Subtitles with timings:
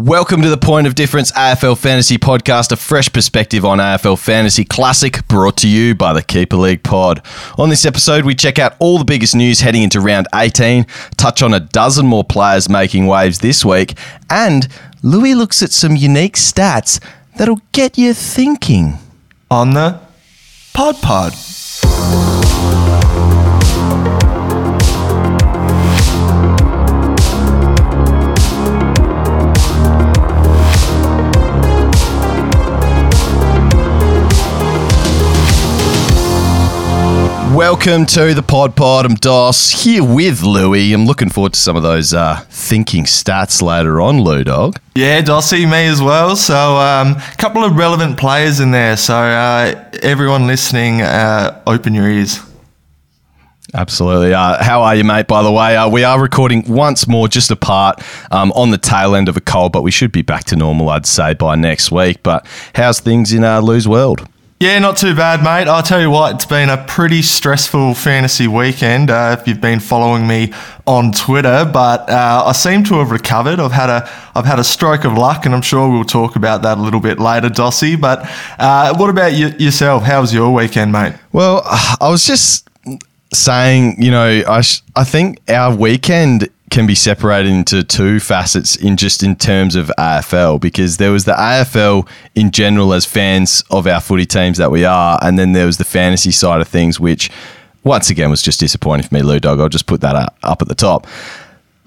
[0.00, 4.64] Welcome to the Point of Difference AFL Fantasy Podcast, a fresh perspective on AFL Fantasy
[4.64, 7.20] Classic, brought to you by the Keeper League Pod.
[7.58, 11.42] On this episode, we check out all the biggest news heading into round 18, touch
[11.42, 13.98] on a dozen more players making waves this week,
[14.30, 14.68] and
[15.02, 17.00] Louis looks at some unique stats
[17.36, 18.98] that'll get you thinking.
[19.50, 19.98] On the
[20.74, 21.32] Pod Pod.
[37.58, 39.04] Welcome to the Pod Pod.
[39.04, 40.92] I'm Doss here with Louie.
[40.92, 44.78] I'm looking forward to some of those uh, thinking stats later on, Lou Dog.
[44.94, 46.36] Yeah, Dossie, me as well.
[46.36, 48.96] So, a um, couple of relevant players in there.
[48.96, 52.38] So, uh, everyone listening, uh, open your ears.
[53.74, 54.32] Absolutely.
[54.34, 55.26] Uh, how are you, mate?
[55.26, 58.00] By the way, uh, we are recording once more, just apart
[58.30, 60.90] um, on the tail end of a cold, but we should be back to normal,
[60.90, 62.22] I'd say, by next week.
[62.22, 64.28] But how's things in uh, Lou's world?
[64.60, 65.68] Yeah, not too bad, mate.
[65.70, 69.78] I'll tell you what, it's been a pretty stressful fantasy weekend uh, if you've been
[69.78, 70.52] following me
[70.84, 73.60] on Twitter, but uh, I seem to have recovered.
[73.60, 76.62] I've had a I've had a stroke of luck, and I'm sure we'll talk about
[76.62, 78.00] that a little bit later, Dossie.
[78.00, 78.28] But
[78.58, 80.02] uh, what about you, yourself?
[80.02, 81.14] How was your weekend, mate?
[81.32, 81.62] Well,
[82.00, 82.68] I was just
[83.32, 88.76] saying, you know, I sh- I think our weekend can be separated into two facets
[88.76, 93.62] in just in terms of AFL because there was the AFL in general as fans
[93.70, 96.68] of our footy teams that we are, and then there was the fantasy side of
[96.68, 97.30] things, which
[97.84, 99.60] once again was just disappointing for me, Lou Dog.
[99.60, 101.06] I'll just put that up at the top.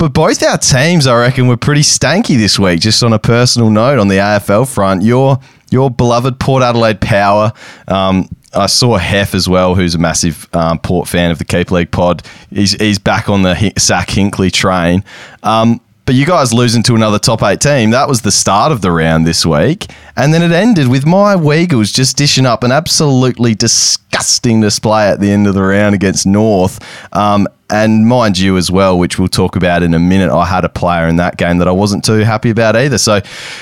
[0.02, 2.80] But both our teams, I reckon, were pretty stanky this week.
[2.80, 5.38] Just on a personal note, on the AFL front, your
[5.70, 7.54] your beloved Port Adelaide Power
[7.88, 11.76] um, I saw Hef as well, who's a massive um, Port fan of the Keeper
[11.76, 12.24] League pod.
[12.50, 15.04] He's, he's back on the H- Sack Hinkley train.
[15.44, 18.82] Um, but you guys losing to another top eight team, that was the start of
[18.82, 19.86] the round this week.
[20.18, 25.20] And then it ended with my Weagles just dishing up an absolutely disgusting display at
[25.20, 26.80] the end of the round against North.
[27.14, 30.66] Um, and mind you, as well, which we'll talk about in a minute, I had
[30.66, 32.98] a player in that game that I wasn't too happy about either.
[32.98, 33.22] So,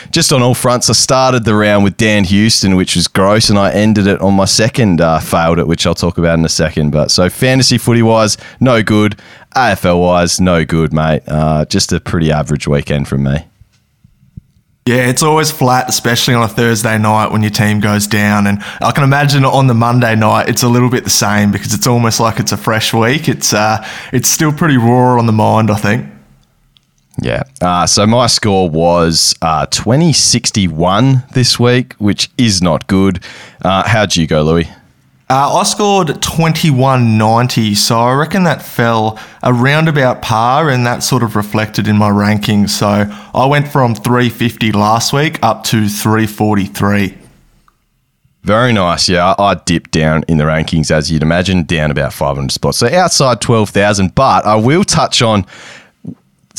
[0.09, 3.59] just on all fronts, I started the round with Dan Houston, which was gross, and
[3.59, 6.50] I ended it on my second uh, failed it, which I'll talk about in a
[6.50, 6.90] second.
[6.90, 9.19] But so, fantasy footy wise, no good.
[9.56, 11.22] AFL wise, no good, mate.
[11.28, 13.48] Uh, just a pretty average weekend from me.
[14.89, 18.47] Yeah, it's always flat, especially on a Thursday night when your team goes down.
[18.47, 21.75] And I can imagine on the Monday night, it's a little bit the same because
[21.75, 23.29] it's almost like it's a fresh week.
[23.29, 26.07] It's uh, it's still pretty raw on the mind, I think.
[27.22, 27.44] Yeah.
[27.61, 33.23] Uh, so my score was uh, 2061 this week, which is not good.
[33.63, 34.67] Uh, how'd you go, Louis?
[35.31, 41.22] Uh, I scored 2190, so I reckon that fell around about par, and that sort
[41.22, 42.72] of reflected in my rankings.
[42.72, 47.16] So I went from 350 last week up to 343.
[48.41, 49.07] Very nice.
[49.07, 52.79] Yeah, I dipped down in the rankings, as you'd imagine, down about 500 spots.
[52.79, 55.46] So outside 12,000, but I will touch on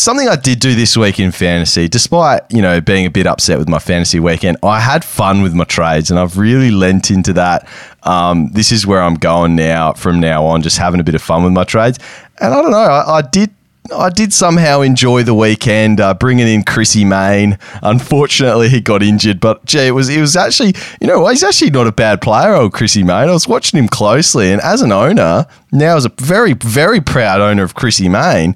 [0.01, 3.59] something I did do this week in fantasy, despite you know being a bit upset
[3.59, 7.33] with my fantasy weekend, I had fun with my trades, and I've really lent into
[7.35, 7.69] that.
[8.03, 11.23] Um, this is where I'm going now from now on, just having a bit of
[11.23, 11.99] fun with my trades.
[12.41, 13.51] And I don't know, I, I did
[13.95, 17.59] I did somehow enjoy the weekend, uh, bringing in Chrissy Mayne.
[17.83, 21.71] Unfortunately, he got injured, but gee, it was it was actually you know he's actually
[21.71, 23.29] not a bad player, old Chrissy Mayne.
[23.29, 27.41] I was watching him closely, and as an owner, now as a very very proud
[27.41, 28.55] owner of Chrissy Mayne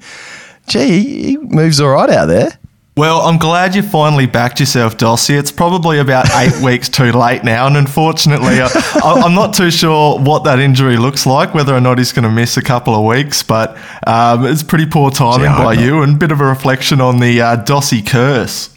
[0.67, 2.59] gee, he moves all right out there.
[2.97, 5.37] Well, I'm glad you finally backed yourself, Dossie.
[5.37, 10.21] It's probably about eight weeks too late now, and unfortunately, I, am not too sure
[10.21, 13.05] what that injury looks like, whether or not he's going to miss a couple of
[13.05, 13.43] weeks.
[13.43, 13.77] But
[14.07, 17.19] um, it's pretty poor timing Gee, by you, and a bit of a reflection on
[17.19, 18.74] the uh, Dossie curse.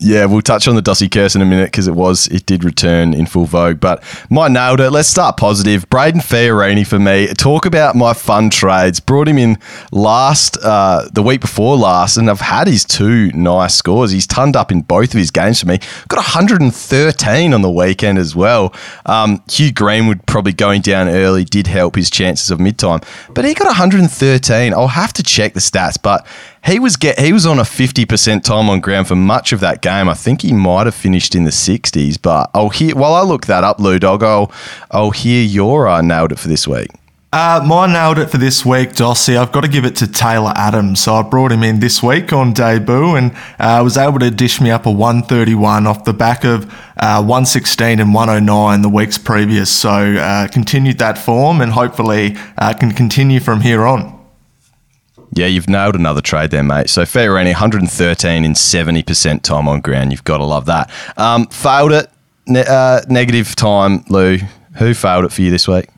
[0.00, 2.62] Yeah, we'll touch on the Dossie curse in a minute because it was it did
[2.62, 3.80] return in full vogue.
[3.80, 4.90] But my nailed it.
[4.90, 5.90] Let's start positive.
[5.90, 7.26] Brayden Fiorini for me.
[7.34, 9.00] Talk about my fun trades.
[9.00, 9.58] Brought him in
[9.90, 14.12] last uh, the week before last, and I've had his two nice scores.
[14.12, 15.78] He's turned up in both of his games for me.
[16.06, 18.72] Got 113 on the weekend as well.
[19.04, 23.00] Um, Hugh Greenwood probably going down early did help his chances of mid time,
[23.34, 24.72] but he got 113.
[24.74, 26.24] I'll have to check the stats, but
[26.64, 29.82] he was get he was on a 50% time on ground for much of that
[29.82, 30.08] game.
[30.08, 33.46] I think he might have finished in the 60s, but I'll hear while I look
[33.46, 34.52] that up, Lou Dog, I'll,
[34.90, 36.88] I'll hear your uh, nailed it for this week.
[37.30, 39.36] Uh, mine nailed it for this week, Dossie.
[39.36, 41.02] I've got to give it to Taylor Adams.
[41.02, 44.62] So I brought him in this week on debut and uh, was able to dish
[44.62, 46.64] me up a 131 off the back of
[46.96, 49.70] uh, 116 and 109 the weeks previous.
[49.70, 54.17] So uh, continued that form and hopefully uh, can continue from here on.
[55.32, 56.90] Yeah, you've nailed another trade there, mate.
[56.90, 60.10] So Fiorini, 113 in 70% time on ground.
[60.10, 60.90] You've got to love that.
[61.16, 62.10] Um, failed it.
[62.46, 64.38] Ne- uh, negative time, Lou.
[64.78, 65.88] Who failed it for you this week?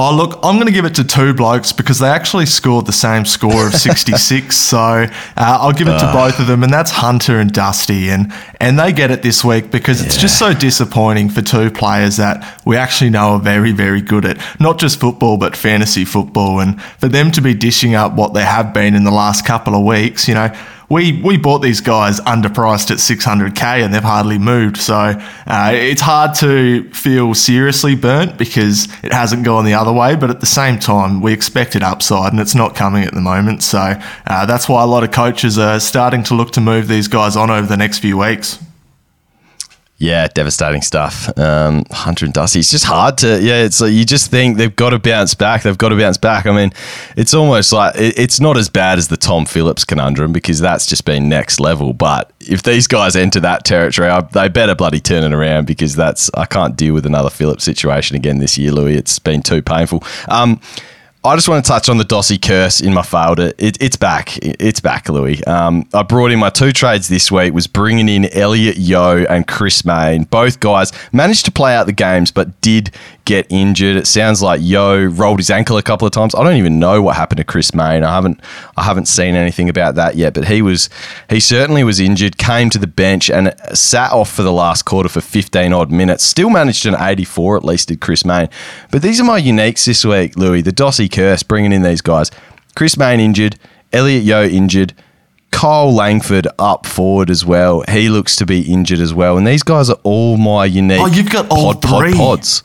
[0.00, 2.92] Oh, look, I'm going to give it to two blokes because they actually scored the
[2.92, 4.56] same score of 66.
[4.68, 8.08] so uh, I'll give it to both of them, and that's Hunter and Dusty.
[8.08, 12.16] And, and they get it this week because it's just so disappointing for two players
[12.18, 16.60] that we actually know are very, very good at not just football, but fantasy football.
[16.60, 19.74] And for them to be dishing up what they have been in the last couple
[19.74, 20.54] of weeks, you know,
[20.88, 24.78] we we bought these guys underpriced at 600k and they've hardly moved.
[24.78, 30.16] So uh, it's hard to feel seriously burnt because it hasn't gone the other way.
[30.16, 33.62] But at the same time, we expected upside and it's not coming at the moment.
[33.62, 37.08] So uh, that's why a lot of coaches are starting to look to move these
[37.08, 38.58] guys on over the next few weeks.
[40.00, 41.36] Yeah, devastating stuff.
[41.36, 42.60] Um, Hunter and Dusty.
[42.60, 43.42] It's just hard to.
[43.42, 45.64] Yeah, it's like you just think they've got to bounce back.
[45.64, 46.46] They've got to bounce back.
[46.46, 46.72] I mean,
[47.16, 50.86] it's almost like it, it's not as bad as the Tom Phillips conundrum because that's
[50.86, 51.92] just been next level.
[51.94, 55.96] But if these guys enter that territory, I, they better bloody turn it around because
[55.96, 58.94] that's I can't deal with another Phillips situation again this year, Louis.
[58.94, 60.04] It's been too painful.
[60.28, 60.60] Um,
[61.24, 63.56] I just want to touch on the Dossie curse in my failed it.
[63.58, 64.38] it it's back.
[64.40, 65.44] It's back, Louis.
[65.48, 67.52] Um, I brought in my two trades this week.
[67.52, 70.24] Was bringing in Elliot Yeo and Chris Mayne.
[70.24, 72.92] Both guys managed to play out the games, but did
[73.24, 73.96] get injured.
[73.96, 76.36] It sounds like Yeo rolled his ankle a couple of times.
[76.36, 78.04] I don't even know what happened to Chris Mayne.
[78.04, 78.40] I haven't
[78.76, 80.34] I haven't seen anything about that yet.
[80.34, 80.88] But he was
[81.28, 82.38] he certainly was injured.
[82.38, 86.22] Came to the bench and sat off for the last quarter for 15 odd minutes.
[86.22, 88.48] Still managed an 84 at least did Chris Mayne.
[88.92, 90.62] But these are my uniques this week, Louis.
[90.62, 92.30] The Dossie curse bringing in these guys.
[92.76, 93.58] Chris Mayne injured.
[93.92, 94.94] Elliot Yeo injured.
[95.50, 97.82] Kyle Langford up forward as well.
[97.88, 99.36] He looks to be injured as well.
[99.38, 102.14] And these guys are all my unique Oh, you've got all pod, pod, three.
[102.14, 102.62] pods.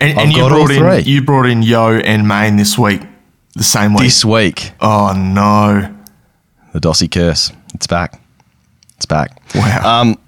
[0.00, 1.00] And, and you brought in three.
[1.12, 3.00] you brought in Yeo and Mayne this week,
[3.54, 4.04] the same week.
[4.04, 5.92] This week, oh no!
[6.72, 7.50] the Dossie curse.
[7.74, 8.20] It's back.
[8.96, 9.40] It's back.
[9.56, 10.00] Wow.
[10.02, 10.18] Um,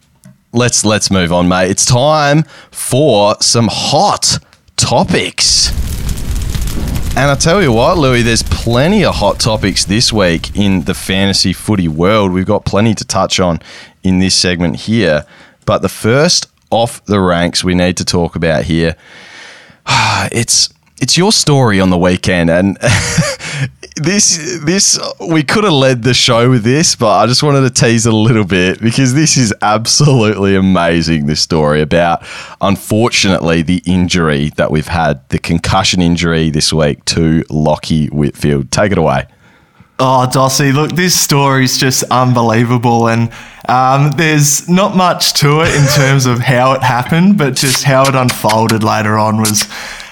[0.52, 1.70] let's let's move on, mate.
[1.70, 2.42] It's time
[2.72, 4.38] for some hot
[4.76, 5.70] topics.
[7.16, 10.94] And I tell you what, Louis, there's plenty of hot topics this week in the
[10.94, 12.32] fantasy footy world.
[12.32, 13.60] We've got plenty to touch on
[14.02, 15.26] in this segment here.
[15.66, 18.96] But the first off the ranks we need to talk about here,
[20.32, 22.78] it's it's your story on the weekend, and
[24.02, 27.70] this this we could have led the show with this, but I just wanted to
[27.70, 31.26] tease a little bit because this is absolutely amazing.
[31.26, 32.24] This story about
[32.60, 38.70] unfortunately the injury that we've had, the concussion injury this week to Lachie Whitfield.
[38.70, 39.26] Take it away.
[40.02, 43.08] Oh, Dossie, look, this story's just unbelievable.
[43.08, 43.30] And
[43.68, 48.04] um, there's not much to it in terms of how it happened, but just how
[48.08, 49.68] it unfolded later on was.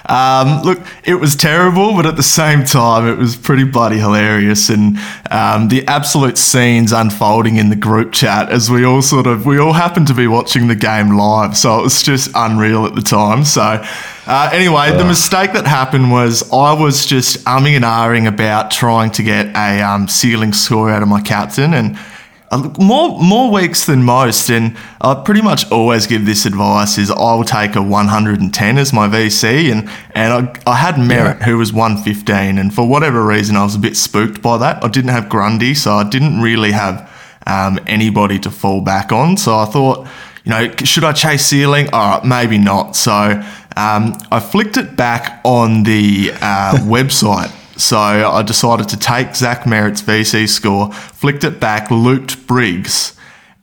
[0.08, 4.70] Um, look, it was terrible, but at the same time, it was pretty bloody hilarious.
[4.70, 4.98] And
[5.30, 9.58] um, the absolute scenes unfolding in the group chat as we all sort of, we
[9.58, 11.56] all happened to be watching the game live.
[11.56, 13.44] So it was just unreal at the time.
[13.44, 13.84] So
[14.26, 19.10] uh, anyway, the mistake that happened was I was just umming and ahhing about trying
[19.12, 21.98] to get a um, ceiling score out of my captain, and
[22.50, 24.50] uh, more more weeks than most.
[24.50, 28.92] And I pretty much always give this advice: is I will take a 110 as
[28.92, 30.32] my VC, and and
[30.66, 33.96] I, I had Merrett who was 115, and for whatever reason I was a bit
[33.96, 34.82] spooked by that.
[34.82, 37.10] I didn't have Grundy, so I didn't really have
[37.46, 39.36] um, anybody to fall back on.
[39.36, 40.06] So I thought
[40.44, 41.90] you know, should I chase ceiling?
[41.92, 42.96] All right, maybe not.
[42.96, 43.12] So
[43.76, 47.54] um, I flicked it back on the uh, website.
[47.78, 53.16] So I decided to take Zach Merrett's VC score, flicked it back, looped Briggs,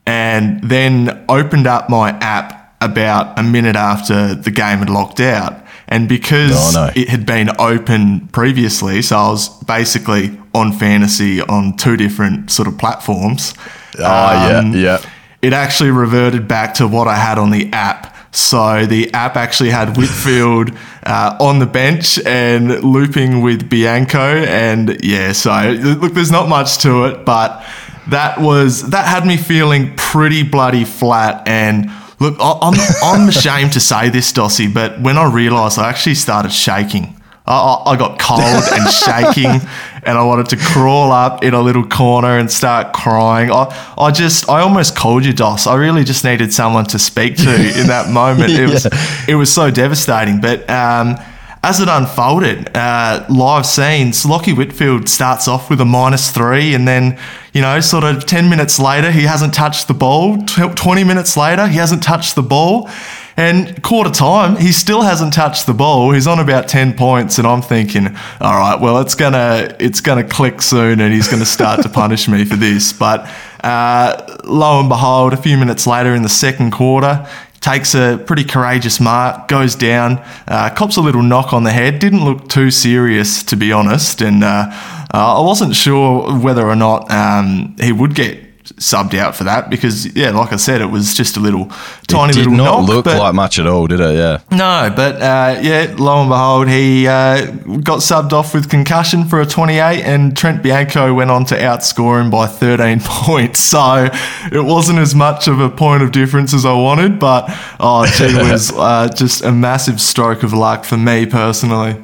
[0.06, 5.62] and then opened up my app about a minute after the game had locked out.
[5.88, 6.92] And because Oh, no.
[7.00, 12.66] it had been open previously, so I was basically on fantasy on two different sort
[12.68, 13.54] of platforms.
[13.98, 14.98] Oh, yeah, um, yeah.
[15.42, 18.15] It actually reverted back to what I had on the app.
[18.36, 20.70] So the app actually had Whitfield
[21.04, 25.32] uh, on the bench and looping with Bianco, and yeah.
[25.32, 27.64] So look, there's not much to it, but
[28.08, 31.48] that was that had me feeling pretty bloody flat.
[31.48, 31.90] And
[32.20, 36.52] look, I'm I'm ashamed to say this, Dossie, but when I realised, I actually started
[36.52, 37.18] shaking.
[37.46, 39.66] I I got cold and shaking,
[40.06, 43.50] and I wanted to crawl up in a little corner and start crying.
[43.50, 45.66] I, I just, I almost called you, Dos.
[45.66, 48.52] I really just needed someone to speak to in that moment.
[48.52, 48.86] It was,
[49.28, 50.40] it was so devastating.
[50.40, 51.16] But um,
[51.64, 56.86] as it unfolded, uh, live scenes, Lachie Whitfield starts off with a minus three, and
[56.86, 57.18] then,
[57.52, 60.36] you know, sort of 10 minutes later, he hasn't touched the ball.
[60.44, 62.88] Tw- 20 minutes later, he hasn't touched the ball.
[63.36, 66.12] And quarter time, he still hasn't touched the ball.
[66.12, 68.06] He's on about ten points, and I'm thinking,
[68.40, 72.28] all right, well, it's gonna it's gonna click soon, and he's gonna start to punish
[72.28, 72.94] me for this.
[72.94, 73.30] But
[73.62, 77.28] uh, lo and behold, a few minutes later in the second quarter,
[77.60, 81.98] takes a pretty courageous mark, goes down, uh, cops a little knock on the head.
[81.98, 84.68] Didn't look too serious, to be honest, and uh,
[85.12, 89.70] uh, I wasn't sure whether or not um, he would get subbed out for that
[89.70, 91.66] because yeah, like I said, it was just a little
[92.06, 94.16] tiny it did little not knock, look like much at all, did it?
[94.16, 94.40] Yeah.
[94.50, 97.46] no, but uh, yeah, lo and behold, he uh,
[97.80, 102.20] got subbed off with concussion for a 28, and Trent Bianco went on to outscore
[102.20, 103.60] him by 13 points.
[103.60, 104.08] So
[104.52, 107.46] it wasn't as much of a point of difference as I wanted, but
[107.80, 112.02] oh, gee whiz, uh, just a massive stroke of luck for me personally.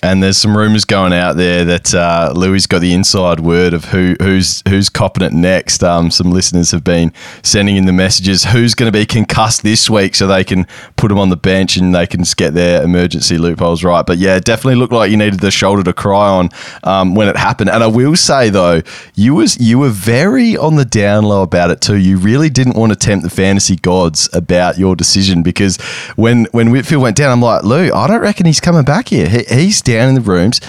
[0.00, 3.86] And there's some rumors going out there that uh, Louis got the inside word of
[3.86, 5.82] who who's who's copping it next.
[5.82, 7.12] Um, some listeners have been
[7.42, 11.10] sending in the messages who's going to be concussed this week, so they can put
[11.10, 14.06] him on the bench and they can get their emergency loopholes right.
[14.06, 16.50] But yeah, it definitely looked like you needed the shoulder to cry on
[16.84, 17.70] um, when it happened.
[17.70, 18.82] And I will say though,
[19.16, 21.96] you was you were very on the down low about it too.
[21.96, 25.76] You really didn't want to tempt the fantasy gods about your decision because
[26.14, 29.28] when when Whitfield went down, I'm like, Lou, I don't reckon he's coming back here.
[29.28, 30.60] He, he's down in the rooms.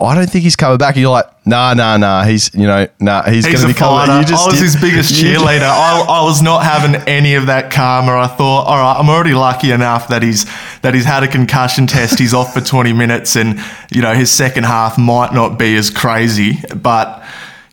[0.00, 0.96] I don't think he's coming back.
[0.96, 2.24] And you're like, nah, nah, nah.
[2.24, 4.06] He's, you know, nah, he's, He's going to be coming.
[4.06, 4.20] fighter.
[4.20, 5.62] You just I was his biggest cheerleader.
[5.62, 8.12] I, I was not having any of that karma.
[8.12, 10.46] I thought, all right, I'm already lucky enough that he's
[10.82, 12.18] that he's had a concussion test.
[12.18, 13.60] He's off for 20 minutes, and
[13.92, 17.22] you know his second half might not be as crazy, but.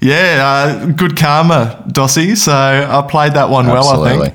[0.03, 2.35] Yeah, uh, good karma, Dossie.
[2.35, 4.33] So I played that one well, I think.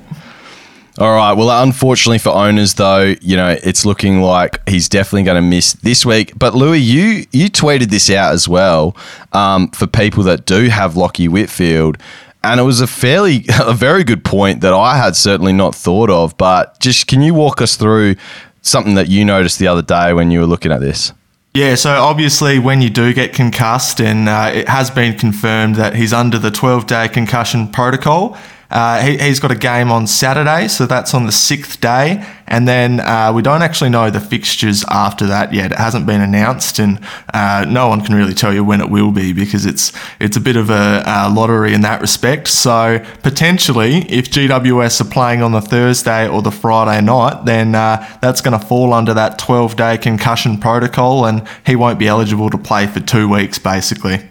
[0.99, 1.35] All right.
[1.35, 5.75] Well, unfortunately for owners, though, you know it's looking like he's definitely going to miss
[5.75, 6.33] this week.
[6.38, 8.97] But Louis, you you tweeted this out as well
[9.33, 11.99] um, for people that do have Lachie Whitfield,
[12.43, 16.09] and it was a fairly a very good point that I had certainly not thought
[16.09, 16.37] of.
[16.38, 18.17] But just can you walk us through
[18.62, 21.12] something that you noticed the other day when you were looking at this?
[21.53, 25.95] Yeah, so obviously, when you do get concussed, and uh, it has been confirmed that
[25.95, 28.37] he's under the 12 day concussion protocol,
[28.71, 32.25] uh, he, he's got a game on Saturday, so that's on the sixth day.
[32.49, 35.73] And then uh, we don't actually know the fixtures after that yet.
[35.73, 37.01] It hasn't been announced, and
[37.35, 40.41] uh, no one can really tell you when it will be because it's it's a
[40.41, 42.49] bit of a uh, lottery in that respect.
[42.49, 48.07] So potentially, if GWS are playing on the Thursday or the Friday night, then uh,
[48.23, 52.51] that's going to fall under that 12 day concussion protocol, and he won't be eligible
[52.51, 54.29] to play for two weeks, basically.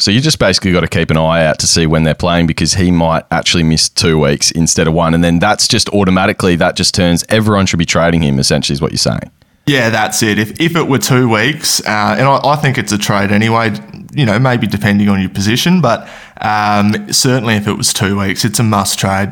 [0.00, 2.46] So you just basically got to keep an eye out to see when they're playing
[2.46, 6.56] because he might actually miss two weeks instead of one, and then that's just automatically
[6.56, 8.38] that just turns everyone should be trading him.
[8.38, 9.30] Essentially, is what you're saying.
[9.66, 10.38] Yeah, that's it.
[10.38, 13.72] If, if it were two weeks, uh, and I, I think it's a trade anyway,
[14.12, 16.08] you know, maybe depending on your position, but
[16.40, 19.30] um, certainly if it was two weeks, it's a must trade.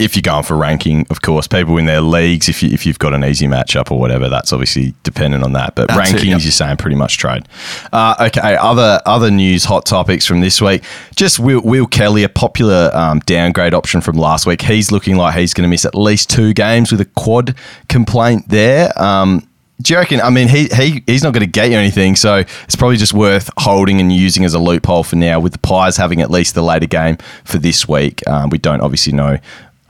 [0.00, 2.98] If you're going for ranking, of course, people in their leagues, if you if you've
[2.98, 5.74] got an easy matchup or whatever, that's obviously dependent on that.
[5.74, 6.42] But That's it, rankings, yep.
[6.42, 7.46] you're saying pretty much trade.
[7.92, 10.82] Uh, okay, other other news, hot topics from this week.
[11.14, 14.62] Just Will, Will Kelly, a popular um, downgrade option from last week.
[14.62, 17.54] He's looking like he's going to miss at least two games with a quad
[17.88, 18.90] complaint there.
[19.00, 19.46] Um,
[19.82, 20.20] do you reckon?
[20.20, 23.14] I mean, he, he he's not going to get you anything, so it's probably just
[23.14, 25.40] worth holding and using as a loophole for now.
[25.40, 28.80] With the Pies having at least the later game for this week, um, we don't
[28.82, 29.38] obviously know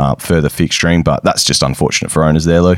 [0.00, 2.76] uh, further fixturing, but that's just unfortunate for owners there, Lou.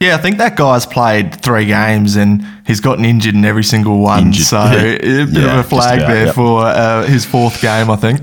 [0.00, 3.98] Yeah, I think that guy's played three games and he's gotten injured in every single
[4.00, 4.26] one.
[4.26, 4.46] Injured.
[4.46, 6.34] So a bit Yeah, of a flag about, there yep.
[6.34, 8.20] for uh, his fourth game, I think.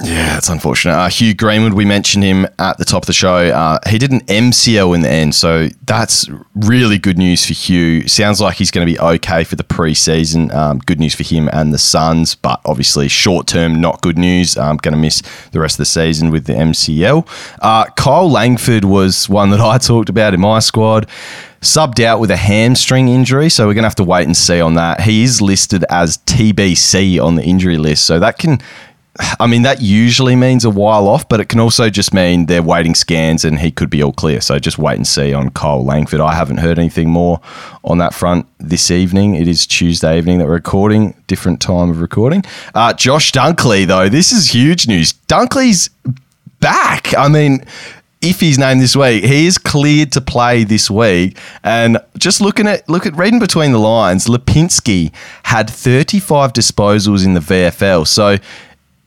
[0.00, 0.94] Yeah, that's unfortunate.
[0.94, 3.36] Uh, Hugh Greenwood, we mentioned him at the top of the show.
[3.36, 8.08] Uh, he did an MCL in the end, so that's really good news for Hugh.
[8.08, 10.52] Sounds like he's going to be okay for the preseason.
[10.54, 14.56] Um, good news for him and the Suns, but obviously short term, not good news.
[14.56, 15.22] Um, going to miss
[15.52, 17.28] the rest of the season with the MCL.
[17.60, 21.06] Uh, Kyle Langford was one that I talked about in my squad.
[21.60, 24.60] Subbed out with a hamstring injury, so we're going to have to wait and see
[24.60, 25.02] on that.
[25.02, 28.60] He is listed as TBC on the injury list, so that can
[29.38, 32.62] I mean, that usually means a while off, but it can also just mean they're
[32.62, 34.40] waiting scans and he could be all clear.
[34.40, 36.20] So just wait and see on Kyle Langford.
[36.20, 37.40] I haven't heard anything more
[37.84, 39.34] on that front this evening.
[39.34, 42.42] It is Tuesday evening that we're recording, different time of recording.
[42.74, 45.12] Uh, Josh Dunkley, though, this is huge news.
[45.28, 45.90] Dunkley's
[46.60, 47.14] back.
[47.14, 47.66] I mean,
[48.22, 51.36] if he's named this week, he is cleared to play this week.
[51.62, 57.34] And just looking at look at reading between the lines, Lipinski had 35 disposals in
[57.34, 58.06] the VFL.
[58.06, 58.38] So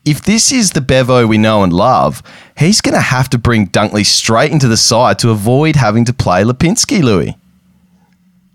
[0.05, 2.21] if this is the Bevo we know and love,
[2.57, 6.13] he's going to have to bring Dunkley straight into the side to avoid having to
[6.13, 7.35] play Lipinski, Louis.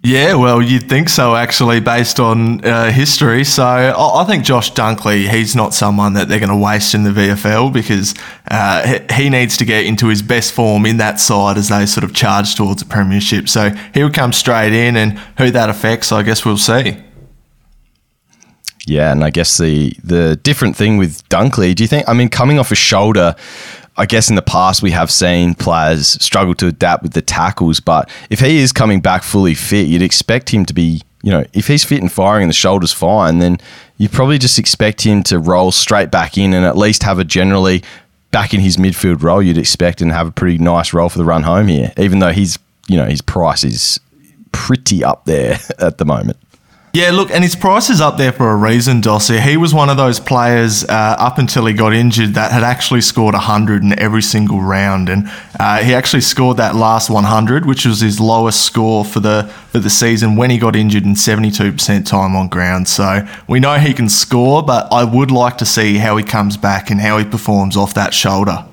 [0.03, 3.45] Yeah, well, you'd think so, actually, based on uh, history.
[3.45, 7.11] So I, think Josh Dunkley, he's not someone that they're going to waste in the
[7.11, 8.15] VFL because
[8.51, 12.05] uh, he needs to get into his best form in that side as they sort
[12.05, 13.47] of charge towards a premiership.
[13.47, 16.97] So he would come straight in, and who that affects, I guess we'll see.
[18.87, 22.09] Yeah, and I guess the the different thing with Dunkley, do you think?
[22.09, 23.37] I mean, coming off a shoulder,
[23.97, 27.81] I guess in the past we have seen players struggle to adapt with the tackles,
[27.81, 31.45] but if he is coming back fully fit, you'd expect him to be, you know,
[31.53, 33.59] if he's fit and firing and the shoulder's fine, then
[33.99, 37.25] you probably just expect him to roll straight back in and at least have a
[37.25, 37.83] generally
[38.31, 41.25] back in his midfield role you'd expect and have a pretty nice role for the
[41.25, 42.59] run home here, even though his,
[42.89, 44.01] you know, his price is
[44.53, 46.39] pretty up there at the moment.
[46.93, 49.41] Yeah, look, and his price is up there for a reason, Dossie.
[49.41, 53.01] He was one of those players uh, up until he got injured that had actually
[53.01, 55.09] scored 100 in every single round.
[55.09, 55.31] And
[55.61, 59.79] uh, he actually scored that last 100, which was his lowest score for the, for
[59.79, 62.89] the season when he got injured in 72% time on ground.
[62.89, 66.57] So we know he can score, but I would like to see how he comes
[66.57, 68.67] back and how he performs off that shoulder.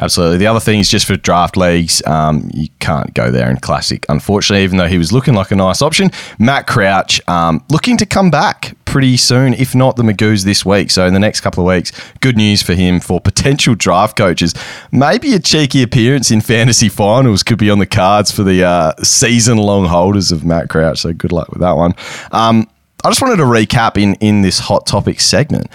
[0.00, 0.38] Absolutely.
[0.38, 4.04] The other thing is just for draft leagues, um, you can't go there in classic,
[4.08, 6.10] unfortunately, even though he was looking like a nice option.
[6.38, 10.90] Matt Crouch um, looking to come back pretty soon, if not the Magoos this week.
[10.90, 14.52] So, in the next couple of weeks, good news for him for potential draft coaches.
[14.90, 18.94] Maybe a cheeky appearance in fantasy finals could be on the cards for the uh,
[19.02, 21.02] season long holders of Matt Crouch.
[21.02, 21.94] So, good luck with that one.
[22.32, 22.68] Um,
[23.04, 25.68] I just wanted to recap in, in this hot topic segment.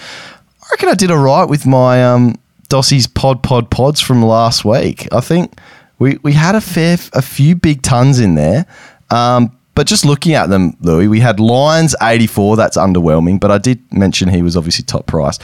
[0.62, 2.34] I reckon I did all right with my.
[2.70, 5.12] Dossie's pod pod pods from last week.
[5.12, 5.58] I think
[5.98, 8.64] we we had a fair a few big tons in there.
[9.10, 12.56] Um, but just looking at them, Louis, we had Lyons 84.
[12.56, 15.38] That's underwhelming, but I did mention he was obviously top price.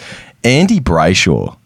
[0.44, 1.56] Andy Brayshaw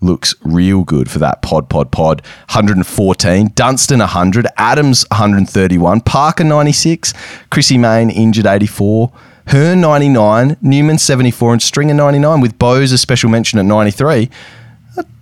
[0.00, 7.12] looks real good for that pod pod pod 114 dunstan 100 adams 131 parker 96
[7.50, 9.10] chrissy Mayne injured 84
[9.48, 14.30] hearn 99 newman 74 and stringer 99 with Bowes a special mention at 93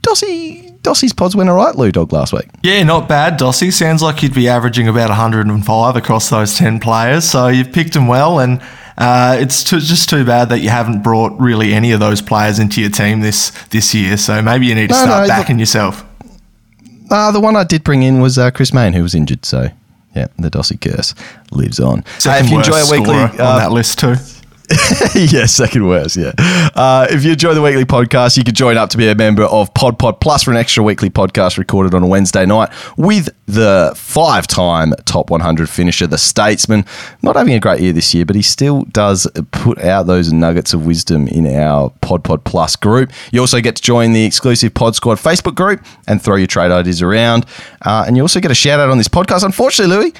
[0.06, 2.46] Dossie Dossie's pods went all right, Lou Dog, last week.
[2.62, 3.72] Yeah, not bad, Dossie.
[3.72, 7.28] Sounds like you'd be averaging about 105 across those 10 players.
[7.28, 8.62] So you've picked them well, and
[8.96, 12.60] uh, it's too, just too bad that you haven't brought really any of those players
[12.60, 14.16] into your team this this year.
[14.16, 16.04] So maybe you need to no, start no, backing the, yourself.
[17.10, 19.44] Uh, the one I did bring in was uh, Chris Mayne, who was injured.
[19.44, 19.70] So
[20.14, 21.16] yeah, the Dossie curse
[21.50, 22.04] lives on.
[22.20, 24.14] Second if you enjoy a weekly on uh, that list too.
[25.14, 26.16] yeah, second worst.
[26.16, 26.32] Yeah.
[26.74, 29.44] Uh, if you enjoy the weekly podcast, you can join up to be a member
[29.44, 33.28] of Pod Pod Plus for an extra weekly podcast recorded on a Wednesday night with
[33.46, 36.84] the five time top 100 finisher, the Statesman.
[37.22, 40.74] Not having a great year this year, but he still does put out those nuggets
[40.74, 43.12] of wisdom in our Pod Pod Plus group.
[43.30, 46.72] You also get to join the exclusive Pod Squad Facebook group and throw your trade
[46.72, 47.46] ideas around.
[47.82, 49.44] Uh, and you also get a shout out on this podcast.
[49.44, 50.14] Unfortunately, Louis,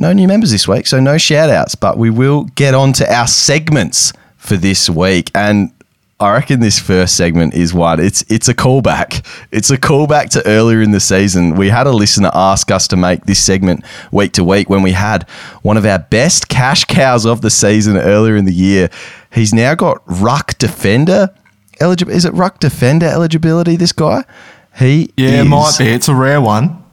[0.00, 3.12] no new members this week, so no shout outs, but we will get on to
[3.12, 5.30] our segments for this week.
[5.34, 5.72] And
[6.20, 8.00] I reckon this first segment is one.
[8.00, 9.24] It's it's a callback.
[9.52, 11.54] It's a callback to earlier in the season.
[11.54, 14.92] We had a listener ask us to make this segment week to week when we
[14.92, 15.28] had
[15.62, 18.90] one of our best cash cows of the season earlier in the year.
[19.32, 21.32] He's now got ruck defender
[21.78, 22.12] eligible.
[22.12, 23.76] Is it ruck defender eligibility?
[23.76, 24.24] This guy.
[24.76, 25.88] He yeah, is, it might be.
[25.88, 26.84] It's a rare one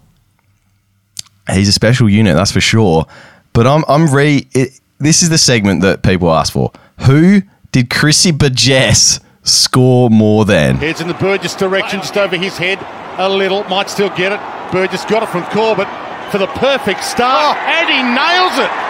[1.52, 3.06] he's a special unit, that's for sure.
[3.54, 4.48] But I'm I'm re.
[4.54, 6.72] It, this is the segment that people ask for.
[7.02, 10.78] Who did Chrissy Burgess score more than?
[10.78, 12.80] Heads in the Burgess direction, just over his head
[13.18, 13.64] a little.
[13.66, 14.40] Might still get it.
[14.72, 15.88] Burgess got it from Corbett
[16.32, 17.70] for the perfect start, oh.
[17.70, 18.86] and he nails it.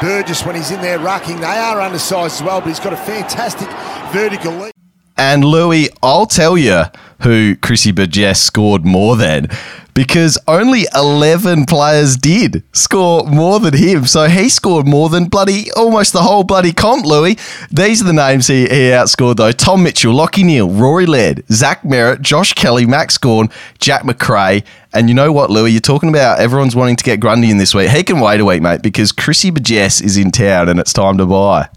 [0.00, 2.96] Burgess, when he's in there rucking, they are undersized as well, but he's got a
[2.96, 3.68] fantastic
[4.12, 4.75] vertical leap.
[5.16, 6.84] And Louis, I'll tell you
[7.22, 9.48] who Chrissy Burgess scored more than
[9.96, 14.04] because only 11 players did score more than him.
[14.04, 17.38] So he scored more than bloody almost the whole bloody comp, Louis.
[17.70, 21.80] These are the names he, he outscored, though Tom Mitchell, Lachie Neale, Rory Laird, Zach
[21.82, 23.48] Merrett, Josh Kelly, Max Gawn,
[23.78, 24.62] Jack Macrae.
[24.92, 25.70] And you know what, Louis?
[25.70, 27.88] You're talking about everyone's wanting to get Grundy in this week.
[27.88, 31.16] He can wait a week, mate, because Chrissy Burgess is in town and it's time
[31.16, 31.70] to buy.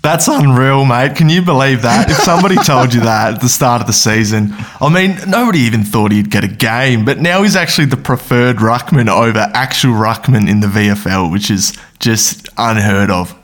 [0.00, 1.16] That's unreal, mate.
[1.16, 2.08] Can you believe that?
[2.08, 5.82] If somebody told you that at the start of the season, I mean, nobody even
[5.82, 10.48] thought he'd get a game, but now he's actually the preferred ruckman over actual ruckman
[10.48, 13.34] in the VFL, which is just unheard of.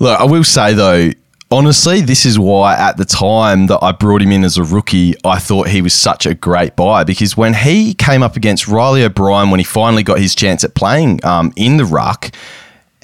[0.00, 1.10] Look, I will say though,
[1.50, 5.14] honestly, this is why at the time that I brought him in as a rookie,
[5.22, 9.04] I thought he was such a great buy because when he came up against Riley
[9.04, 12.30] O'Brien when he finally got his chance at playing um, in the ruck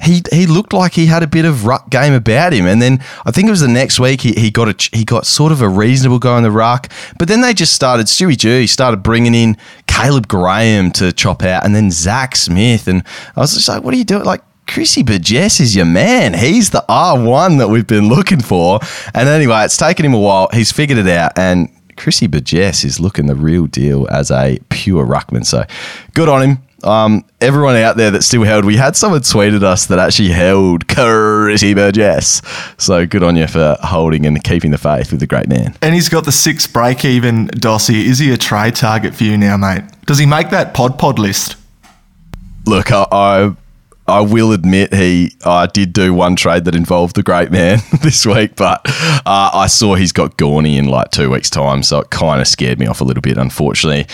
[0.03, 2.65] he he looked like he had a bit of ruck game about him.
[2.65, 5.25] And then I think it was the next week he, he got a he got
[5.25, 6.91] sort of a reasonable go in the ruck.
[7.17, 11.65] But then they just started Stewie G started bringing in Caleb Graham to chop out,
[11.65, 12.87] and then Zach Smith.
[12.87, 13.03] And
[13.35, 14.23] I was just like, what are you doing?
[14.23, 16.33] Like Chrissy Burgess is your man.
[16.33, 18.79] He's the R1 that we've been looking for.
[19.13, 20.49] And anyway, it's taken him a while.
[20.53, 21.37] He's figured it out.
[21.37, 25.45] And Chrissy Burgess is looking the real deal as a pure ruckman.
[25.45, 25.65] So
[26.13, 26.57] good on him.
[26.83, 30.87] Um, everyone out there that still held, we had someone tweeted us that actually held
[30.87, 32.41] Chrissy Burgess.
[32.77, 35.75] So good on you for holding and keeping the faith with the great man.
[35.81, 38.05] And he's got the six break even, Dossie.
[38.05, 39.83] Is he a trade target for you now, mate?
[40.05, 41.55] Does he make that pod pod list?
[42.65, 43.55] Look, I, I
[44.05, 48.25] I will admit he I did do one trade that involved the great man this
[48.25, 48.81] week, but
[49.25, 52.47] uh, I saw he's got Gawny in like two weeks' time, so it kind of
[52.47, 54.05] scared me off a little bit, unfortunately.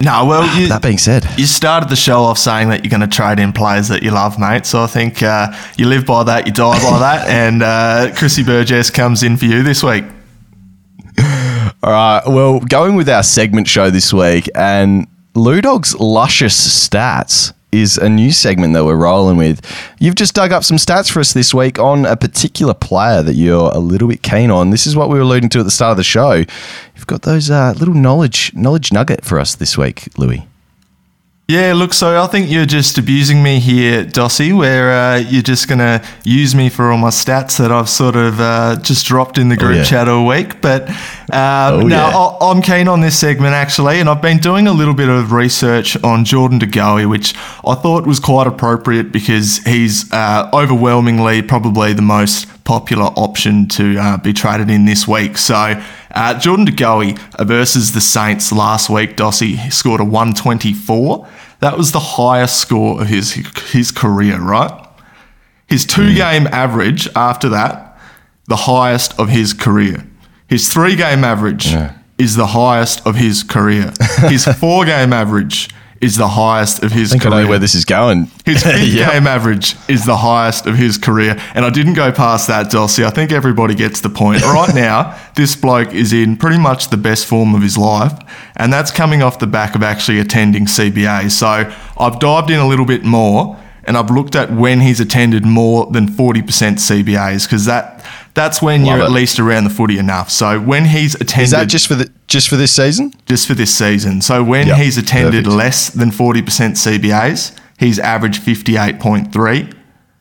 [0.00, 3.08] No, well, you, that being said, you started the show off saying that you're going
[3.08, 4.66] to trade in players that you love, mate.
[4.66, 8.44] So I think uh, you live by that, you die by that, and uh, Chrissy
[8.44, 10.04] Burgess comes in for you this week.
[11.82, 17.98] All right, well, going with our segment show this week and Ludog's luscious stats is
[17.98, 19.60] a new segment that we're rolling with.
[19.98, 23.34] You've just dug up some stats for us this week on a particular player that
[23.34, 24.70] you're a little bit keen on.
[24.70, 26.32] This is what we were alluding to at the start of the show.
[26.32, 30.46] You've got those uh, little knowledge knowledge nugget for us this week, Louis.
[31.46, 35.68] Yeah, look, so I think you're just abusing me here, Dossie, where uh, you're just
[35.68, 39.36] going to use me for all my stats that I've sort of uh, just dropped
[39.36, 39.84] in the group oh, yeah.
[39.84, 40.62] chat all week.
[40.62, 40.94] But um,
[41.30, 42.36] oh, no, yeah.
[42.40, 46.02] I'm keen on this segment actually, and I've been doing a little bit of research
[46.02, 51.92] on Jordan De Goey, which I thought was quite appropriate because he's uh, overwhelmingly probably
[51.92, 55.36] the most popular option to uh, be traded in this week.
[55.36, 55.82] So
[56.14, 61.28] uh, Jordan De Goey versus the Saints last week, Dossie scored a 124.
[61.60, 63.32] That was the highest score of his
[63.72, 64.86] his career, right?
[65.66, 66.16] His two mm.
[66.16, 67.98] game average after that,
[68.46, 70.06] the highest of his career.
[70.48, 71.96] His three game average yeah.
[72.18, 73.92] is the highest of his career.
[74.28, 75.70] His four game average
[76.04, 77.34] is the highest of his I think career.
[77.34, 78.30] I know where this is going.
[78.44, 79.12] His big yep.
[79.12, 81.40] game average is the highest of his career.
[81.54, 83.04] And I didn't go past that, Dossie.
[83.04, 84.42] I think everybody gets the point.
[84.42, 88.12] right now, this bloke is in pretty much the best form of his life.
[88.56, 91.30] And that's coming off the back of actually attending CBA.
[91.30, 95.44] So I've dived in a little bit more and I've looked at when he's attended
[95.44, 99.08] more than 40% CBAs because that that's when Love you're it.
[99.08, 100.28] at least around the footy enough.
[100.30, 103.12] So when he's attended, is that just for the just for this season?
[103.26, 104.20] Just for this season.
[104.20, 104.78] So when yep.
[104.78, 105.56] he's attended Perfect.
[105.56, 109.74] less than 40% CBAs, he's averaged 58.3.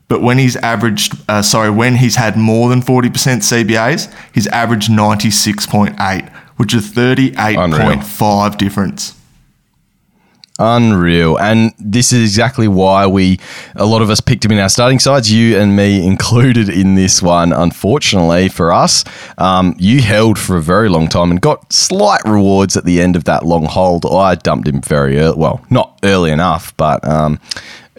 [0.09, 4.91] But when he's averaged, uh, sorry, when he's had more than 40% CBAs, he's averaged
[4.91, 9.15] 96.8, which is 38.5 difference.
[10.59, 11.37] Unreal.
[11.37, 13.39] And this is exactly why we,
[13.75, 16.95] a lot of us picked him in our starting sides, you and me included in
[16.95, 17.51] this one.
[17.51, 19.03] Unfortunately for us,
[19.37, 23.15] um, you held for a very long time and got slight rewards at the end
[23.15, 24.05] of that long hold.
[24.05, 25.37] I dumped him very early.
[25.37, 27.39] Well, not early enough, but um,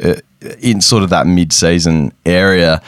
[0.02, 0.14] uh,
[0.60, 2.80] in sort of that mid season area.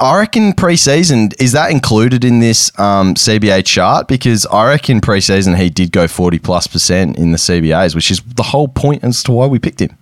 [0.00, 5.56] I reckon preseason is that included in this um, CBA chart because I reckon preseason
[5.56, 9.22] he did go forty plus percent in the CBAs, which is the whole point as
[9.24, 9.96] to why we picked him.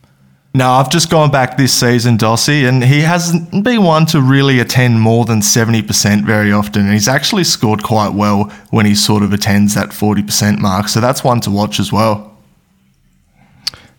[0.55, 4.59] No, I've just gone back this season, Dossie, and he hasn't been one to really
[4.59, 6.83] attend more than 70% very often.
[6.83, 10.89] And he's actually scored quite well when he sort of attends that 40% mark.
[10.89, 12.39] So that's one to watch as well.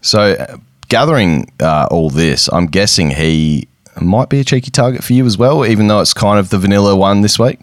[0.01, 0.57] So, uh,
[0.89, 3.67] gathering uh, all this, I'm guessing he
[4.01, 6.57] might be a cheeky target for you as well, even though it's kind of the
[6.57, 7.59] vanilla one this week.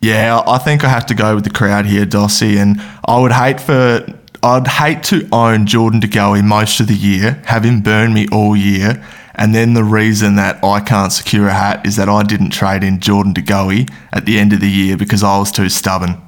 [0.00, 3.32] Yeah, I think I have to go with the crowd here, Dossie, and I would
[3.32, 4.04] hate for
[4.42, 8.26] I'd hate to own Jordan De Goey most of the year, have him burn me
[8.32, 9.04] all year,
[9.36, 12.82] and then the reason that I can't secure a hat is that I didn't trade
[12.82, 16.20] in Jordan De Goey at the end of the year because I was too stubborn.